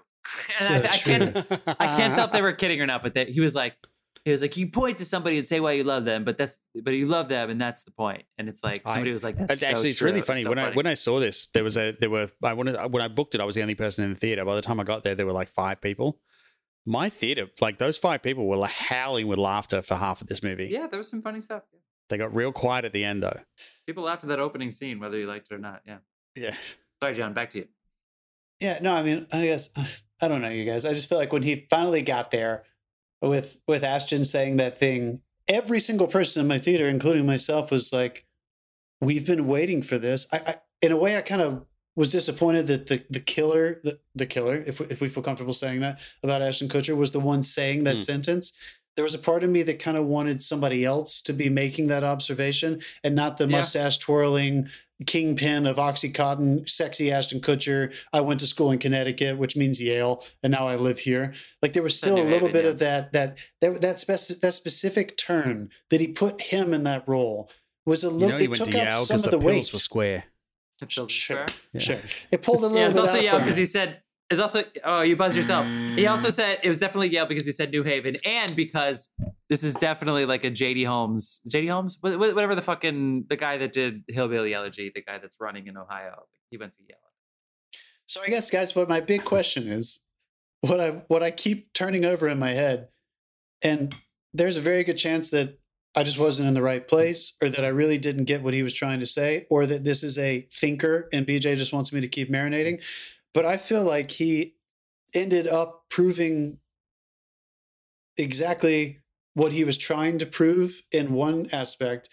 [0.49, 1.37] So I, I can't.
[1.81, 3.77] I can't tell if they were kidding or not, but they, he was like,
[4.25, 6.59] he was like, you point to somebody and say why you love them, but that's
[6.83, 8.25] but you love them and that's the point.
[8.39, 10.27] And it's like I- somebody was like, that's Actually, so it's really true.
[10.27, 10.43] funny.
[10.43, 13.03] so when I when I saw this, there was a there were I wanted when
[13.03, 14.45] I booked it, I was the only person in the theater.
[14.45, 16.19] By the time I got there, there were like five people.
[16.89, 20.69] My theater, like those five people, were howling with laughter for half of this movie.
[20.71, 21.63] yeah, there was some funny stuff.
[22.09, 23.41] They got real quiet at the end, though.
[23.87, 25.83] People laughed at that opening scene, whether you liked it or not.
[25.85, 25.99] Yeah.
[26.37, 26.55] Yeah.
[27.03, 27.33] Sorry, John.
[27.33, 27.67] Back to you.
[28.61, 29.71] Yeah, no, I mean, I guess
[30.23, 30.85] I don't know, you guys.
[30.85, 32.65] I just feel like when he finally got there
[33.21, 37.93] with with Ashton saying that thing, every single person in my theater, including myself, was
[37.93, 38.27] like,
[39.01, 42.67] "We've been waiting for this." I, I in a way, I kind of was disappointed
[42.69, 45.99] that the the killer, the, the killer, if we, if we feel comfortable saying that
[46.23, 48.01] about Ashton Kutcher, was the one saying that Hmm.
[48.01, 48.53] sentence.
[48.97, 51.89] There was a part of me that kind of wanted somebody else to be making
[51.89, 53.51] that observation and not the Yeah.
[53.59, 54.69] mustache twirling
[55.05, 57.95] kingpin of Oxycontin, sexy Ashton Kutcher.
[58.15, 61.35] I went to school in Connecticut, which means Yale, and now I live here.
[61.61, 62.71] Like there was still a little Haven, bit yeah.
[62.71, 67.07] of that that that that, speci- that specific turn that he put him in that
[67.07, 67.51] role
[67.85, 68.29] was a You little.
[68.31, 69.73] know, he it went took to out Yale some because of the the pills weight.
[69.75, 70.25] were square.
[70.83, 71.37] It feels Sure.
[71.47, 71.57] fair.
[71.75, 71.81] Yeah.
[71.81, 74.41] Sure, it pulled a little Yeah, it's bit also out yeah because he said Is
[74.41, 75.67] also oh you buzzed yourself.
[75.95, 76.33] He also mm.
[76.33, 79.13] said it was definitely Yale because he said New Haven and because
[79.49, 81.41] this is definitely like a JD Holmes.
[81.49, 85.19] JD Holmes, Wh- wh- whatever the fucking the guy that did Hillbilly Elegy, the guy
[85.19, 86.25] that's running in Ohio.
[86.51, 86.99] He went to Yale.
[88.07, 90.01] So I guess, guys, what my big question is,
[90.61, 92.89] what I what I keep turning over in my head,
[93.63, 93.95] and
[94.35, 95.59] there's a very good chance that
[95.97, 98.63] I just wasn't in the right place, or that I really didn't get what he
[98.63, 102.01] was trying to say, or that this is a thinker and BJ just wants me
[102.01, 102.83] to keep marinating.
[103.37, 104.55] But I feel like he
[105.15, 106.59] ended up proving
[108.17, 109.01] exactly
[109.35, 112.09] what he was trying to prove in one aspect,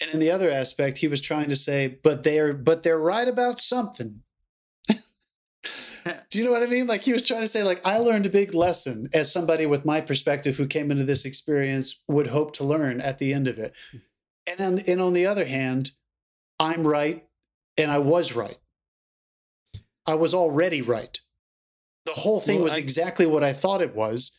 [0.00, 3.28] and in the other aspect, he was trying to say, but they're but they're right
[3.28, 4.22] about something.
[4.88, 6.86] Do you know what I mean?
[6.86, 9.84] Like he was trying to say, like, I learned a big lesson as somebody with
[9.84, 13.58] my perspective who came into this experience would hope to learn at the end of
[13.58, 13.74] it.
[13.90, 13.98] Hmm.
[14.46, 15.90] And on, and on the other hand,
[16.58, 17.26] I'm right
[17.76, 18.56] and I was right.
[20.06, 21.18] I was already right.
[22.06, 24.32] The whole thing Well, was I- exactly what I thought it was.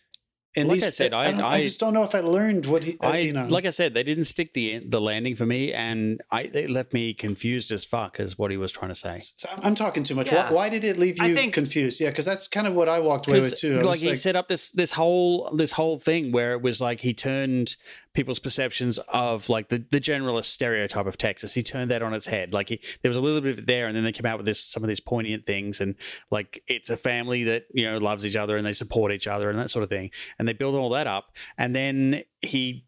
[0.55, 2.67] And Like these, I said, I- don't- I, I- just don't know if I learned
[2.67, 3.47] what he, uh, I you know.
[3.47, 6.93] like I said, they didn't stick the the landing for me, and I it left
[6.93, 9.17] me confused as fuck as what he was trying to say.
[9.19, 10.31] So I'm- I'm talking too much.
[10.31, 10.49] Yeah.
[10.49, 11.99] Why, why did it leave you think- confused?
[11.99, 13.79] Yeah, because that's kind of what I walked away with 'Cause, too.
[13.79, 16.99] Like he like, set up this this whole this whole thing where it was like
[17.01, 17.75] he turned
[18.13, 21.53] people's perceptions of like the, the generalist stereotype of Texas.
[21.53, 22.53] He turned that on its head.
[22.53, 24.37] Like he, there was a little bit of it there, and then they came out
[24.37, 25.95] with this some of these poignant things, and
[26.31, 29.49] like it's a family that you know loves each other and they support each other
[29.49, 30.11] and that sort of thing.
[30.37, 32.85] And they build all that up, and then he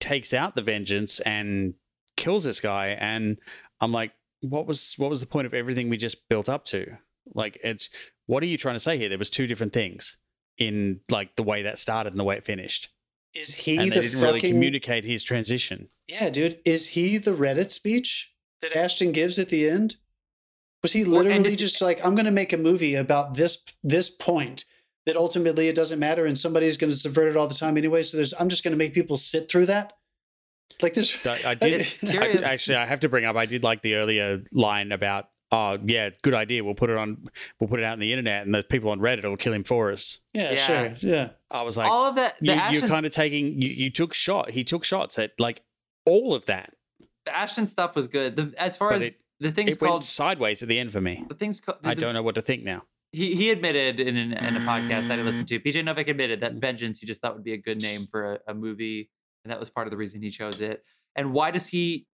[0.00, 1.74] takes out the vengeance and
[2.16, 3.38] kills this guy, and
[3.80, 6.98] I'm like, what was what was the point of everything we just built up to?
[7.34, 7.88] Like it's
[8.26, 9.08] what are you trying to say here?
[9.08, 10.16] There was two different things
[10.58, 12.90] in like the way that started and the way it finished.
[13.34, 15.88] Is he and the they didn't really communicate his transition.
[16.06, 16.60] Yeah, dude.
[16.64, 18.32] Is he the Reddit speech
[18.62, 19.96] that Ashton gives at the end?
[20.82, 24.10] Was he literally this- just like, I'm going to make a movie about this this
[24.10, 24.64] point
[25.06, 28.02] that ultimately it doesn't matter and somebody's going to subvert it all the time anyway.
[28.02, 29.92] So there's, I'm just going to make people sit through that.
[30.80, 33.82] Like there's, I, I did I- actually I have to bring up I did like
[33.82, 36.64] the earlier line about oh yeah, good idea.
[36.64, 37.28] We'll put it on
[37.60, 39.64] we'll put it out in the internet and the people on Reddit will kill him
[39.64, 40.18] for us.
[40.34, 40.56] yeah, Yeah.
[40.66, 41.28] sure, yeah.
[41.50, 43.90] I was like All of that, the you, Ashton, you're kind of taking you, you
[43.90, 45.62] took shot he took shots at like
[46.06, 46.74] all of that.
[47.24, 48.36] the Ashton stuff was good.
[48.36, 50.92] The, as far But as it- the things It went called, sideways at the end
[50.92, 51.24] for me.
[51.28, 52.82] the things called, I the- don't know what to think now.
[53.12, 56.40] he he admitted in, an, in a podcast that I listened to, BJ Novak admitted
[56.40, 59.10] that Vengeance he just thought would be a good name for a, a movie,
[59.44, 60.84] and that was part of the reason he chose it.
[61.16, 62.06] And why does he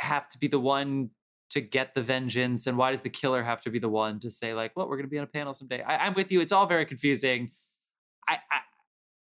[0.00, 1.10] have to be the one
[1.54, 2.66] to get the vengeance?
[2.68, 4.96] And why does the killer have to be the one to say like, "Well, we're
[4.96, 5.82] going to be on a panel someday"?
[5.82, 6.40] I, I'm with you.
[6.40, 7.50] It's all very confusing.
[8.28, 8.34] I.
[8.34, 8.58] I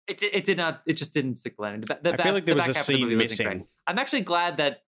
[0.08, 0.82] it, did- it did not.
[0.86, 1.82] It just didn't stick landing.
[1.82, 3.02] The, the I best, feel like there the was back a half of the scene
[3.04, 3.46] movie wasn't great.
[3.58, 3.66] missing.
[3.86, 4.82] I'm actually glad that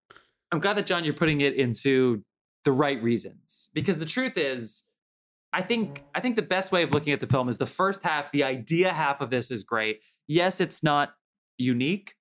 [0.50, 2.24] I'm glad that John, you're putting it into
[2.64, 4.84] the right reasons because the truth is,
[5.52, 8.02] I think I think the best way of looking at the film is the first
[8.02, 8.32] half.
[8.32, 10.00] The idea half of this is great.
[10.26, 11.14] Yes, it's not
[11.58, 12.14] unique,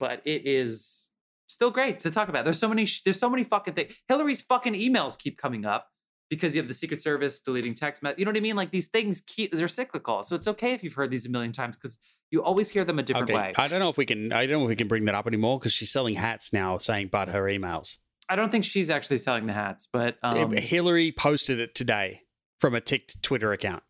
[0.00, 1.10] but it is
[1.52, 2.44] still great to talk about.
[2.44, 2.84] There's so many.
[2.84, 3.94] sh- There's so many fucking things.
[4.08, 5.88] Hillary's fucking emails keep coming up
[6.30, 8.02] because you have the Secret Service deleting text.
[8.02, 8.56] Me- you know what I mean?
[8.56, 9.52] Like these things keep.
[9.52, 11.98] They're cyclical, so it's okay if you've heard these a million times because
[12.30, 13.52] you always hear them a different okay, way.
[13.56, 15.26] I don't know if we can I don't know if we can bring that up
[15.26, 17.98] anymore because she's selling hats now saying but her emails.
[18.28, 22.22] I don't think she's actually selling the hats, but um, Hillary posted it today
[22.60, 23.82] from a ticked Twitter account.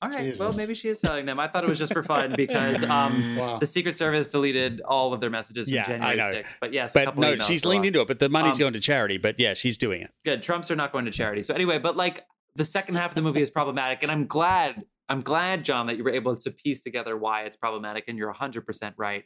[0.00, 0.32] All right.
[0.38, 1.40] Well, maybe she is selling them.
[1.40, 3.58] I thought it was just for fun because um, Wow.
[3.58, 6.30] the Secret Service deleted all of their messages from Yeah, January know.
[6.30, 6.54] 6th.
[6.60, 8.06] But yes, a But couple no, she's leaned into it.
[8.08, 9.18] But the money's Um, going to charity.
[9.18, 10.10] But yeah, she's doing it.
[10.24, 10.42] Good.
[10.42, 11.42] Trumps are not going to charity.
[11.42, 12.24] So anyway, but like
[12.54, 14.84] the second half of the movie is problematic, and I'm glad.
[15.08, 18.32] I'm glad, John, that you were able to piece together why it's problematic, and you're
[18.32, 19.24] 100% right.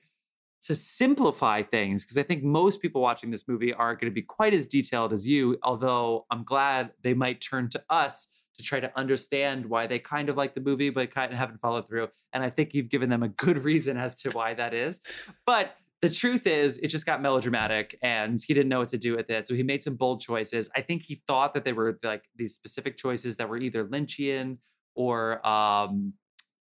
[0.66, 4.22] To simplify things, because I think most people watching this movie aren't going to be
[4.22, 8.80] quite as detailed as you, although I'm glad they might turn to us to try
[8.80, 12.08] to understand why they kind of like the movie, but kind of haven't followed through.
[12.32, 15.00] And I think you've given them a good reason as to why that is.
[15.46, 19.16] But the truth is, it just got melodramatic and he didn't know what to do
[19.16, 19.46] with it.
[19.46, 20.68] So he made some bold choices.
[20.76, 24.58] I think he thought that they were like these specific choices that were either Lynchian
[24.96, 26.14] or um,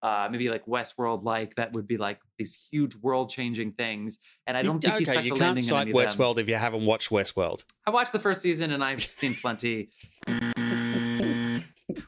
[0.01, 4.19] uh, maybe like Westworld like, that would be like these huge world changing things.
[4.47, 6.05] And I don't think he okay, stuck you can't cite any of them.
[6.05, 7.63] Westworld if you haven't watched Westworld.
[7.85, 9.89] I watched the first season and I've seen plenty.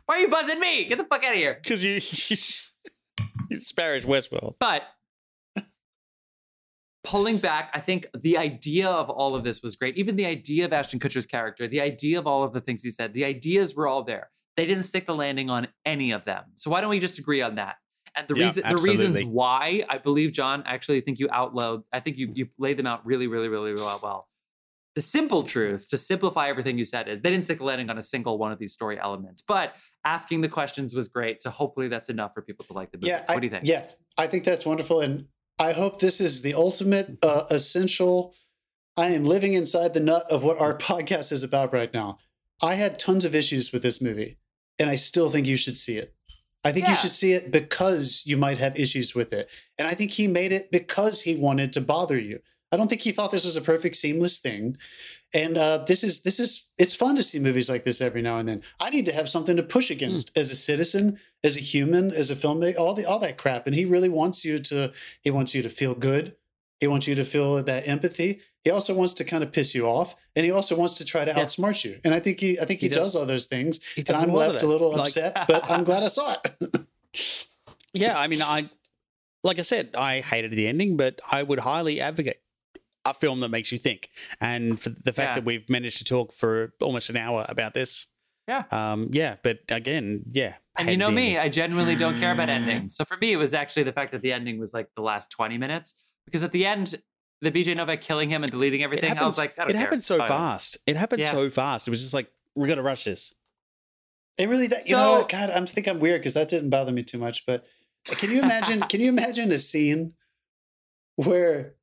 [0.05, 0.86] Why are you buzzing me?
[0.86, 1.59] Get the fuck out of here.
[1.61, 1.93] Because you,
[3.49, 4.55] you disparage Westworld.
[4.59, 4.84] But
[7.03, 9.97] pulling back, I think the idea of all of this was great.
[9.97, 12.89] Even the idea of Ashton Kutcher's character, the idea of all of the things he
[12.89, 14.30] said, the ideas were all there.
[14.57, 16.43] They didn't stick the landing on any of them.
[16.55, 17.75] So why don't we just agree on that?
[18.15, 21.84] And the Yeah, reason, the reasons why, I believe, John, actually, I think you outload.
[21.93, 24.28] I think you you laid them out really, really, really, really well.
[24.98, 28.00] The simple truth to simplify everything you said is they didn't stick a landing on
[28.00, 31.43] a single one of these story elements, but asking the questions was great.
[31.43, 33.10] So hopefully that's enough for people to like the movie.
[33.10, 33.68] Yeah, what I, do you think?
[33.68, 35.28] Yes, I think that's wonderful, and
[35.60, 38.34] I hope this is the ultimate uh, essential.
[38.98, 42.18] I am living inside the nut of what our podcast is about right now.
[42.64, 44.39] I had tons of issues with this movie,
[44.80, 46.16] and I still think you should see it.
[46.64, 49.93] I think you should see it because you might have issues with it, and I
[49.93, 52.39] think he made it because he wanted to bother you.
[52.72, 54.78] I don't think he thought this was a perfect seamless thing,
[55.34, 58.38] and uh, this is this is it's fun to see movies like this every now
[58.39, 58.61] and then.
[58.80, 62.30] I need to have something to push against as a citizen, as a human, as
[62.30, 63.68] a filmmaker, all the all that crap.
[63.68, 64.91] And he really wants you to
[65.22, 66.36] he wants you to feel good.
[66.82, 68.41] He wants you to feel that empathy.
[68.65, 71.24] He also wants to kind of piss you off, and he also wants to try
[71.24, 71.38] to Yeah.
[71.43, 71.99] outsmart you.
[72.03, 73.13] And I think he I think he, He does.
[73.13, 73.15] does.
[73.15, 73.80] all those things.
[73.95, 76.07] He And I'm a lot of left a little Like- upset, but I'm glad I
[76.07, 77.45] saw it.
[77.93, 78.70] Yeah, I mean, I
[79.43, 82.38] like I said, I hated the ending, but I would highly advocate
[83.16, 84.10] a film that makes you think.
[84.41, 85.36] And for the fact Yeah.
[85.36, 88.08] that we've managed to talk for almost an hour about this,
[88.47, 88.64] Yeah.
[88.72, 89.38] um, yeah.
[89.43, 91.38] But again, yeah, And you know me, ending.
[91.39, 92.95] I genuinely don't care about endings.
[92.95, 95.32] So for me, it was actually the fact that the ending was like the last
[95.32, 95.95] 20 minutes.
[96.26, 96.95] Because at the end,
[97.41, 99.70] the BJ Novak killing him and deleting It everything, I was happens- like, I don't
[99.70, 99.82] it care.
[99.82, 100.28] happened so Fine.
[100.28, 100.78] fast.
[100.88, 101.32] It happened Yeah.
[101.32, 101.88] so fast.
[101.88, 103.34] It was just like we're gonna rush this.
[104.38, 105.30] It really, that, you So- know, what?
[105.30, 107.45] God, I'm think I'm weird because that didn't bother me too much.
[107.45, 107.68] But
[108.05, 108.82] can you imagine?
[108.82, 110.14] can you imagine a scene
[111.16, 111.76] where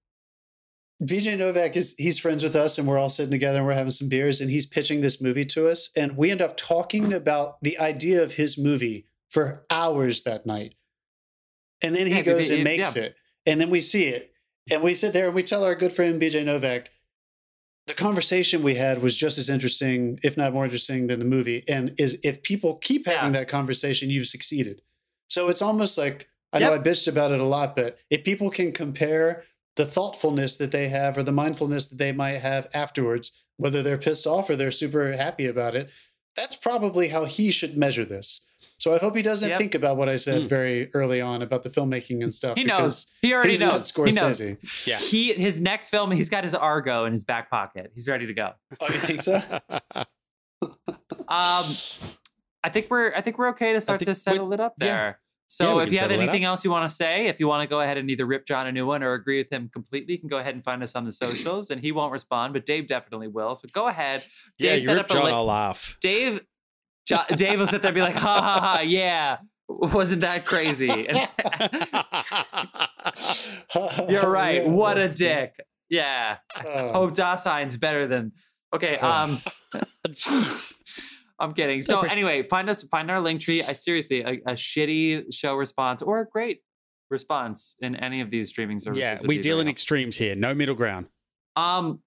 [1.03, 3.91] BJ Novak is he's friends with us and we're all sitting together and we're having
[3.91, 7.61] some beers and he's pitching this movie to us and we end up talking about
[7.63, 10.77] the idea of his movie for hours that night,
[11.83, 13.03] and then he Yeah, goes be- and makes yeah.
[13.05, 14.33] it, and then we see it,
[14.71, 16.91] and we sit there and we tell our good friend BJ Novak
[17.87, 21.65] the conversation we had was just as interesting, if not more interesting, than the movie.
[21.69, 23.41] And is if people keep having Yeah.
[23.41, 24.81] that conversation, you've succeeded.
[25.29, 28.49] So it's almost like I know I bitched about it a lot, but if people
[28.49, 29.45] can compare
[29.77, 33.99] the thoughtfulness that they have or the mindfulness that they might have afterwards, whether they're
[33.99, 35.91] pissed off or they're super happy about it,
[36.37, 38.47] that's probably how he should measure this.
[38.77, 39.59] So I hope he doesn't Yep.
[39.59, 40.49] think about what I said Hmm.
[40.49, 42.57] very early on about the filmmaking and stuff.
[42.57, 43.07] He knows.
[43.23, 43.95] He already he's not knows.
[43.95, 44.87] He knows.
[44.87, 44.99] Yeah.
[44.99, 47.93] He his next film, he's got his Argo in his back pocket.
[47.95, 48.51] He's ready to go.
[48.81, 49.41] Oh, you think so?
[51.27, 51.65] Um,
[52.63, 54.75] I think we're I think we're okay to start think to we- settle it up
[54.81, 54.87] yeah.
[54.87, 55.21] there.
[55.49, 57.69] So Yeah, if you have anything else you want to say, if you want to
[57.73, 60.19] go ahead and either rip John a new one or agree with him completely, you
[60.19, 61.71] can go ahead and find us on the socials.
[61.71, 63.55] And he won't respond, but Dave definitely will.
[63.55, 64.25] So go ahead.
[64.59, 65.97] yeah, Dave you set up a John, li- I'll laugh.
[66.01, 66.41] Dave.
[67.07, 69.37] Jo- Dave will sit there and be like, ha ha ha, yeah,
[69.69, 70.87] wasn't that crazy?
[74.09, 74.65] You're right.
[74.65, 75.55] Yeah, what a dick.
[75.91, 76.39] Yeah.
[76.65, 76.93] Oh.
[76.93, 78.33] Hope Daseins better than.
[78.75, 78.97] Okay.
[79.03, 79.41] Um.
[81.39, 81.83] I'm kidding.
[81.83, 83.63] So anyway, find us, find our link tree.
[83.63, 86.61] I seriously, a, a shitty show response or a great
[87.11, 89.23] response in any of these streaming services.
[89.23, 89.73] yeah, we deal in helpful.
[89.73, 90.35] extremes here.
[90.35, 91.07] No middle ground.
[91.57, 92.01] Um,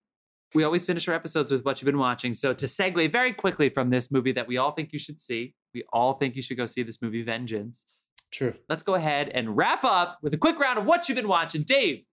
[0.53, 2.33] we always finish our episodes with what you've been watching.
[2.33, 5.53] So to segue very quickly from this movie that we all think you should see,
[5.73, 7.85] we all think you should go see this movie, Vengeance.
[8.31, 8.53] True.
[8.69, 11.63] Let's go ahead and wrap up with a quick round of what you've been watching.
[11.63, 12.03] Dave,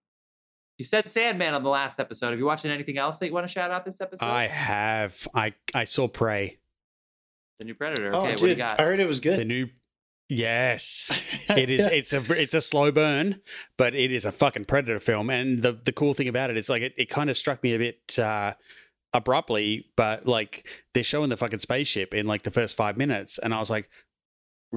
[0.78, 2.30] you said Sandman on the last episode.
[2.30, 4.26] Have you watching anything else that you want to shout out this episode?
[4.26, 5.28] I have.
[5.34, 6.58] I I saw Prey.
[7.58, 8.10] The new Predator.
[8.12, 8.80] Oh, Okay, what do you dude, got?
[8.80, 9.38] I heard it was good.
[9.38, 9.68] The new.
[10.28, 11.10] Yes,
[11.50, 11.86] it is.
[11.86, 13.40] It's a it's a slow burn,
[13.76, 15.28] but it is a fucking Predator film.
[15.30, 17.78] And the the cool thing about it's like it, it kind of struck me a
[17.78, 18.54] bit uh,
[19.12, 23.52] abruptly, but like they're showing the fucking spaceship in like the first five minutes, and
[23.54, 23.92] I was like, "Well,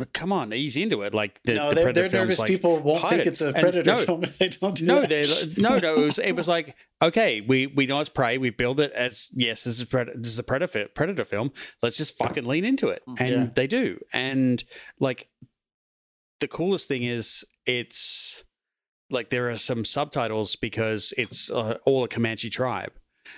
[0.05, 3.07] "Come on, ease into it." Like the, no, the they're, they're nervous like, people won't
[3.09, 3.27] think it.
[3.27, 5.23] it's a predator no, film if they don't do no, they
[5.57, 5.95] no, no.
[5.95, 8.37] It was, it was like okay, we we know it's prey.
[8.37, 11.51] We build it as yes, this is pred- this is a predator predator film.
[11.81, 13.47] Let's just fucking lean into it, and Yeah.
[13.55, 13.99] they do.
[14.13, 14.63] And
[14.99, 15.29] like
[16.39, 18.43] the coolest thing is it's
[19.09, 22.91] like there are some subtitles because it's uh, all a Comanche tribe.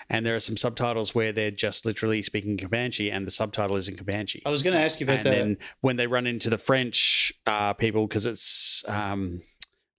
[0.09, 3.87] And there are some subtitles where they're just literally speaking Comanche, and the subtitle is
[3.87, 5.37] in Comanche I was going to ask you about and that.
[5.37, 9.41] And then when they run into the French uh, people, because it's um,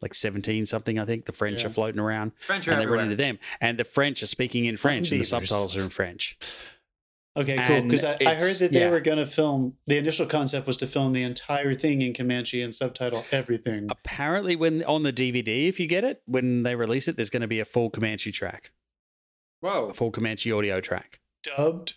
[0.00, 1.66] like 17 something, I think the French Yeah.
[1.66, 3.38] are floating around French are and they run into them.
[3.60, 6.38] And the French are speaking in French and the subtitles are in French.
[7.36, 7.82] Okay, cool.
[7.82, 8.90] Because I, I heard that they yeah.
[8.90, 9.76] were going to film.
[9.86, 13.86] The initial concept was to film the entire thing in Comanche and subtitle everything.
[13.88, 17.42] Apparently, when on the DVD, if you get it, when they release it, there's going
[17.42, 18.72] to be a full Comanche track,
[19.60, 19.88] Whoa.
[19.90, 21.20] a full Comanche audio track.
[21.42, 21.94] dubbed,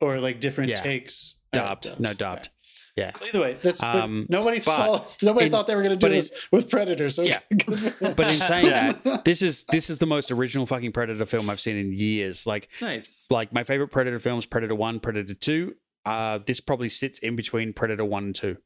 [0.00, 0.76] or like different Yeah.
[0.76, 1.40] takes.
[1.52, 1.86] Dubbed.
[1.86, 2.50] Uh, No, dubbed.
[2.96, 3.12] Yeah.
[3.14, 3.28] Okay.
[3.28, 5.04] Either way, that's Um, nobody but saw.
[5.22, 7.08] Nobody in- thought they were going to do but in- this with Predator.
[7.10, 7.38] So Yeah.
[7.66, 8.14] good for them.
[8.16, 11.60] But in saying that, this is this is the most original fucking Predator film I've
[11.60, 12.46] seen in years.
[12.46, 13.26] Like Nice.
[13.30, 15.76] like my favorite Predator films, Predator One, Predator Two.
[16.04, 18.56] Uh, this probably sits in between Predator One and Two.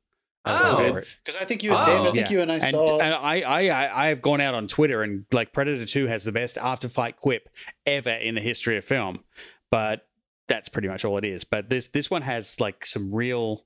[0.45, 1.01] As Oh.
[1.25, 1.85] Because I think you and Oh.
[1.85, 2.31] Dave, I think Yeah.
[2.37, 2.99] you and I And, saw.
[3.01, 6.25] and I, I, I, I have gone out on Twitter and like Predator Two has
[6.25, 7.49] the best after fight quip
[7.87, 9.25] ever in the history of film,
[9.71, 10.09] but
[10.49, 11.45] that's pretty much all it is.
[11.45, 13.65] But this this one has like some real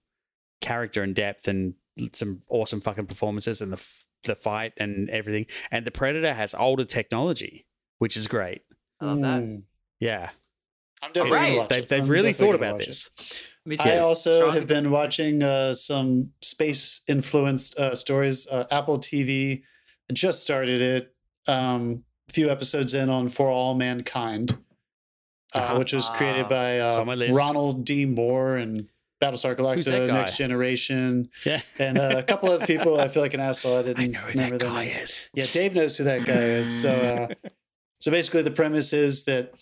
[0.61, 1.75] character and depth and
[2.13, 3.83] some awesome fucking performances and the
[4.25, 5.47] the fight and everything.
[5.71, 7.67] And the Predator has older technology,
[7.99, 8.63] which is great.
[9.01, 9.43] I love that.
[9.43, 9.63] Mm.
[10.01, 10.31] Yeah,
[11.03, 11.69] I'm definitely Right.
[11.69, 13.11] they've they've I'm really thought about watch this.
[13.67, 18.47] Me I also Strong- have been watching uh, some space influenced uh, stories.
[18.47, 19.63] Uh, Apple TV
[20.13, 21.15] just started it.
[21.49, 24.53] Um, a few episodes in on For All Mankind,
[25.55, 25.79] uh, Uh-huh.
[25.79, 26.49] which was created Ah.
[26.49, 27.35] by uh, on my list.
[27.37, 28.05] Ronald D.
[28.05, 28.89] Moore and
[29.21, 30.13] Battlestar Who's that Galactica.
[30.13, 33.01] Next Generation, Yeah, and uh, a couple of people.
[33.01, 33.79] I feel like an asshole.
[33.79, 34.97] I didn't I know who remember that their guy name.
[35.03, 35.31] is.
[35.35, 36.83] Yeah, Dave knows who that guy is.
[36.83, 37.49] So, uh,
[38.01, 39.55] so basically, the premise is that.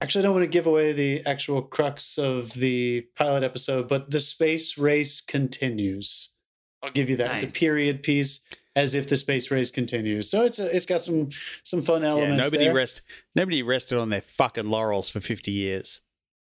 [0.00, 4.10] Actually, I don't want to give away the actual crux of the pilot episode, but
[4.10, 6.36] the space race continues.
[6.82, 7.42] I'll give you that.
[7.42, 8.40] It's a period piece,
[8.76, 10.28] as if the space race continues.
[10.28, 11.30] So it's a, it's got some
[11.62, 12.44] some fun Yeah, elements.
[12.44, 12.74] nobody there.
[12.74, 13.00] rest
[13.34, 16.00] nobody rested on their fucking laurels for fifty years.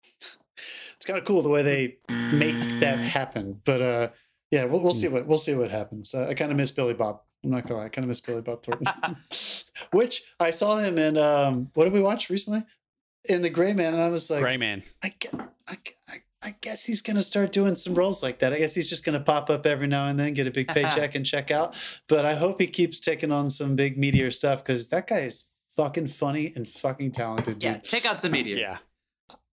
[0.06, 1.96] it's kind of cool the way they
[2.32, 3.60] make that happen.
[3.64, 4.08] But uh,
[4.50, 6.14] yeah, we'll, we'll see what we'll see what happens.
[6.14, 7.20] Uh, I kind of miss Billy Bob.
[7.44, 8.86] I'm not gonna lie, I kind of miss Billy Bob Thornton.
[9.92, 11.18] Which I saw him in.
[11.18, 12.62] Um, what did we watch recently?
[13.28, 14.82] In the Gray Man, and I was like, Gray man.
[15.02, 15.76] I, gue- I,
[16.08, 18.52] I, I guess he's gonna start doing some roles like that.
[18.52, 21.14] I guess he's just gonna pop up every now and then, get a big paycheck,
[21.14, 21.76] and check out.
[22.08, 25.44] But I hope he keeps taking on some big meteor stuff because that guy is
[25.76, 27.58] fucking funny and fucking talented.
[27.58, 27.62] Dude.
[27.62, 28.58] yeah, take out some meteors.
[28.60, 28.76] Yeah.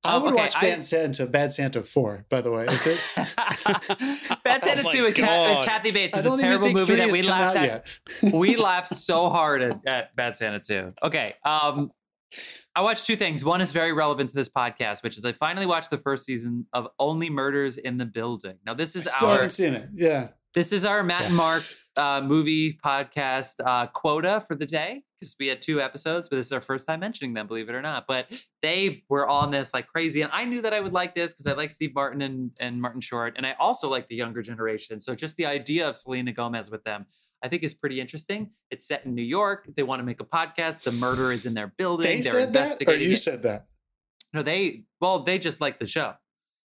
[0.04, 2.66] I Um, would okay, watch I- Bad Santa, Bad Santa Four, by the way.
[2.70, 2.70] It,
[4.44, 7.22] Bad Santa Oh 2 with, Ca- with Kathy Bates is a terrible movie that we
[7.22, 7.86] laughed at.
[8.34, 10.94] we laughed so hard at, at Bad Santa 2.
[11.04, 11.34] Okay.
[11.44, 11.92] Um,
[12.76, 13.44] I watched two things.
[13.44, 16.68] One is very relevant to this podcast, which is I finally watched the first season
[16.74, 18.58] of Only Murders in the Building.
[18.66, 19.90] Now, this I is still our haven't seen it.
[19.96, 20.30] Yeah.
[20.54, 21.64] this is our Matt and Mark
[21.96, 26.46] uh, movie podcast uh, quota for the day because we had two episodes, but this
[26.46, 28.06] is our first time mentioning them, believe it or not.
[28.08, 28.32] But
[28.62, 31.48] they were on this like crazy, and I knew that I would like this because
[31.48, 35.00] I like Steve Martin and, and Martin Short, and I also like the younger generation.
[35.00, 37.08] So just the idea of Selena Gomez with them.
[37.44, 38.52] I think is pretty interesting.
[38.72, 39.68] It's set in New York.
[39.76, 40.84] They want to make a podcast.
[40.84, 42.08] The murder is in their building.
[42.08, 43.18] They They're said that, or you it.
[43.18, 43.68] said that?
[44.34, 46.14] No, they well, they just like the show.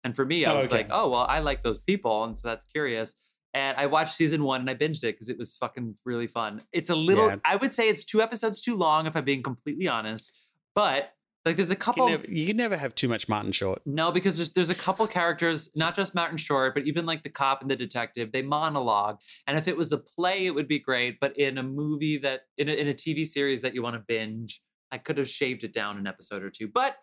[0.02, 0.78] And for me, I Oh, was okay.
[0.78, 3.14] like, oh well, I like those people, and so that's curious.
[3.52, 6.60] And I watched season one and I binged it because it was fucking really fun.
[6.72, 7.36] It's a little, Yeah.
[7.44, 10.32] I would say it's two episodes too long if I'm being completely honest.
[10.74, 11.12] But
[11.44, 12.06] like, there's a You couple.
[12.06, 13.82] can, never, you can never have too much Martin Short.
[13.84, 17.28] No, because there's there's a couple characters, not just Martin Short, but even like the
[17.30, 19.20] cop and the detective, they monologue.
[19.46, 21.18] And if it was a play, it would be great.
[21.20, 24.00] But in a movie that in a, in a TV series that you want to
[24.06, 26.68] binge, I could have shaved it down an episode or two.
[26.68, 26.96] But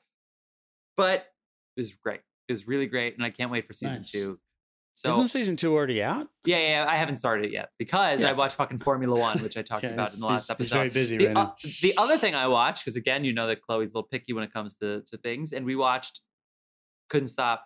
[0.98, 1.20] but
[1.78, 2.22] it was great.
[2.48, 4.12] It was really great, and I can't wait for season Nice.
[4.12, 4.39] two.
[5.02, 6.28] So Isn't season two already out?
[6.45, 8.34] yeah, yeah, I haven't started it yet because I Yeah.
[8.36, 10.76] watched fucking Formula One, which I talked Yeah, about in the last he's- he's episode.
[10.76, 11.56] very busy the, right now.
[11.82, 14.43] the other thing I watched, because again, you know that Chloe's a little picky when
[14.43, 16.22] it comes to, to things, and we watched
[17.10, 17.66] Couldn't Stop.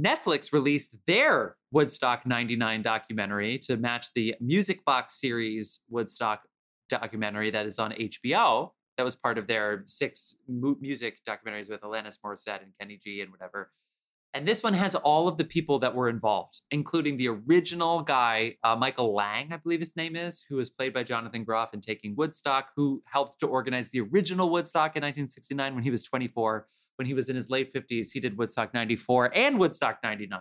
[0.00, 6.44] Netflix released their Woodstock 99 documentary to match the Music Box series Woodstock
[6.88, 8.70] documentary that is on HBO.
[8.96, 13.20] That was part of their six mu- music documentaries with Alanis Morissette and Kenny G
[13.20, 13.70] and whatever.
[14.32, 18.56] And this one has all of the people that were involved, including the original guy,
[18.62, 21.80] uh, Michael Lang, I believe his name is, who was played by Jonathan Groff in
[21.80, 26.66] Taking Woodstock, who helped to organize the original Woodstock in 1969 when he was 24.
[26.94, 30.40] When he was in his late 50s, he did Woodstock 94 and Woodstock 99.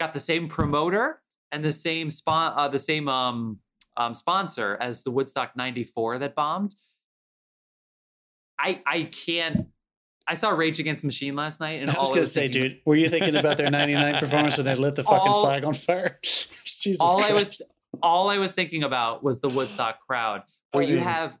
[0.00, 1.22] Got the same promoter
[1.52, 3.58] and the same spon- uh, the same um,
[3.96, 6.74] um, sponsor as the Woodstock 94 that bombed.
[8.58, 9.68] I I can't.
[10.26, 12.80] I saw Rage Against Machine last night, and I was all gonna was say, dude,
[12.84, 15.74] were you thinking about their '99 performance when they lit the fucking All- flag on
[15.74, 16.18] fire?
[16.22, 17.30] Jesus all Christ.
[17.30, 17.62] I was
[18.02, 20.42] all I was thinking about was the Woodstock crowd,
[20.72, 21.36] where you have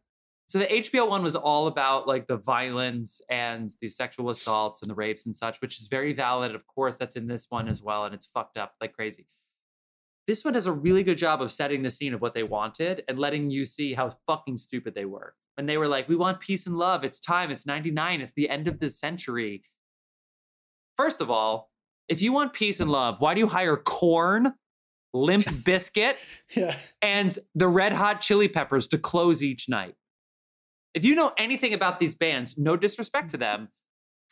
[0.50, 4.90] so the HBO one was all about like the violence and the sexual assaults and
[4.90, 6.56] the rapes and such, which is very valid.
[6.56, 9.28] Of course, that's in this one as well, and it's fucked up like crazy.
[10.26, 13.04] This one does a really good job of setting the scene of what they wanted
[13.08, 15.34] and letting you see how fucking stupid they were.
[15.60, 17.04] When they were like, "We want peace and love.
[17.04, 17.50] It's time.
[17.50, 18.22] It's '99.
[18.22, 19.62] It's the end of this century."
[20.96, 21.70] First of all,
[22.08, 24.52] if you want peace and love, why do you hire Korn,
[25.12, 26.16] Limp Bizkit,
[26.56, 26.74] Yeah.
[27.02, 29.96] and the Red Hot Chili Peppers to close each night?
[30.94, 33.68] If you know anything about these bands, no disrespect to them,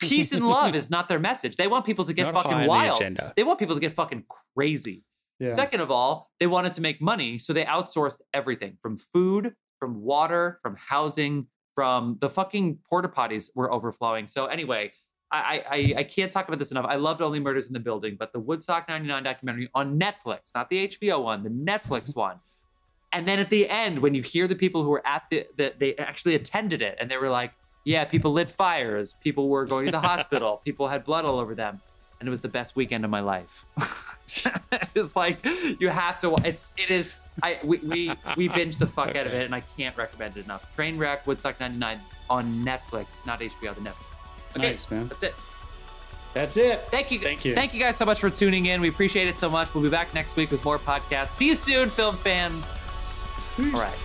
[0.01, 1.57] peace and love is not their message.
[1.57, 2.99] They want people to get Not fucking wild.
[3.03, 3.33] agenda.
[3.35, 4.25] They want people to get fucking
[4.55, 5.03] crazy.
[5.39, 5.49] Yeah.
[5.49, 10.01] Second of all, they wanted to make money, so they outsourced everything from food, from
[10.01, 14.27] water, from housing, from the fucking porta potties were overflowing.
[14.27, 14.91] So anyway,
[15.31, 16.85] I, I I can't talk about this enough.
[16.87, 20.69] I loved Only Murders in the Building, but the Woodstock 99 documentary on Netflix, not
[20.69, 22.19] the HBO one, the Netflix mm-hmm.
[22.19, 22.39] one.
[23.11, 25.73] And then at the end, when you hear the people who were at the, the
[25.77, 27.53] they actually attended it and they were like,
[27.85, 31.55] yeah, people lit fires, people were going to the hospital, people had blood all over
[31.55, 31.81] them.
[32.19, 33.65] And it was the best weekend of my life.
[34.95, 35.39] it's like
[35.79, 37.13] you have to it's it is
[37.43, 40.45] I we we, we binge the fuck out of it and I can't recommend it
[40.45, 40.75] enough.
[40.75, 44.55] Trainwreck, Woodstock 99 on Netflix, not HBO, the Netflix.
[44.55, 45.07] Okay, Nice, man.
[45.07, 45.35] That's it.
[46.33, 46.79] That's it.
[46.91, 47.19] Thank you.
[47.19, 47.55] Thank you.
[47.55, 48.81] Thank you guys so much for tuning in.
[48.81, 49.73] We appreciate it so much.
[49.73, 51.27] We'll be back next week with more podcasts.
[51.27, 52.79] See you soon, film fans.
[53.59, 53.97] All right.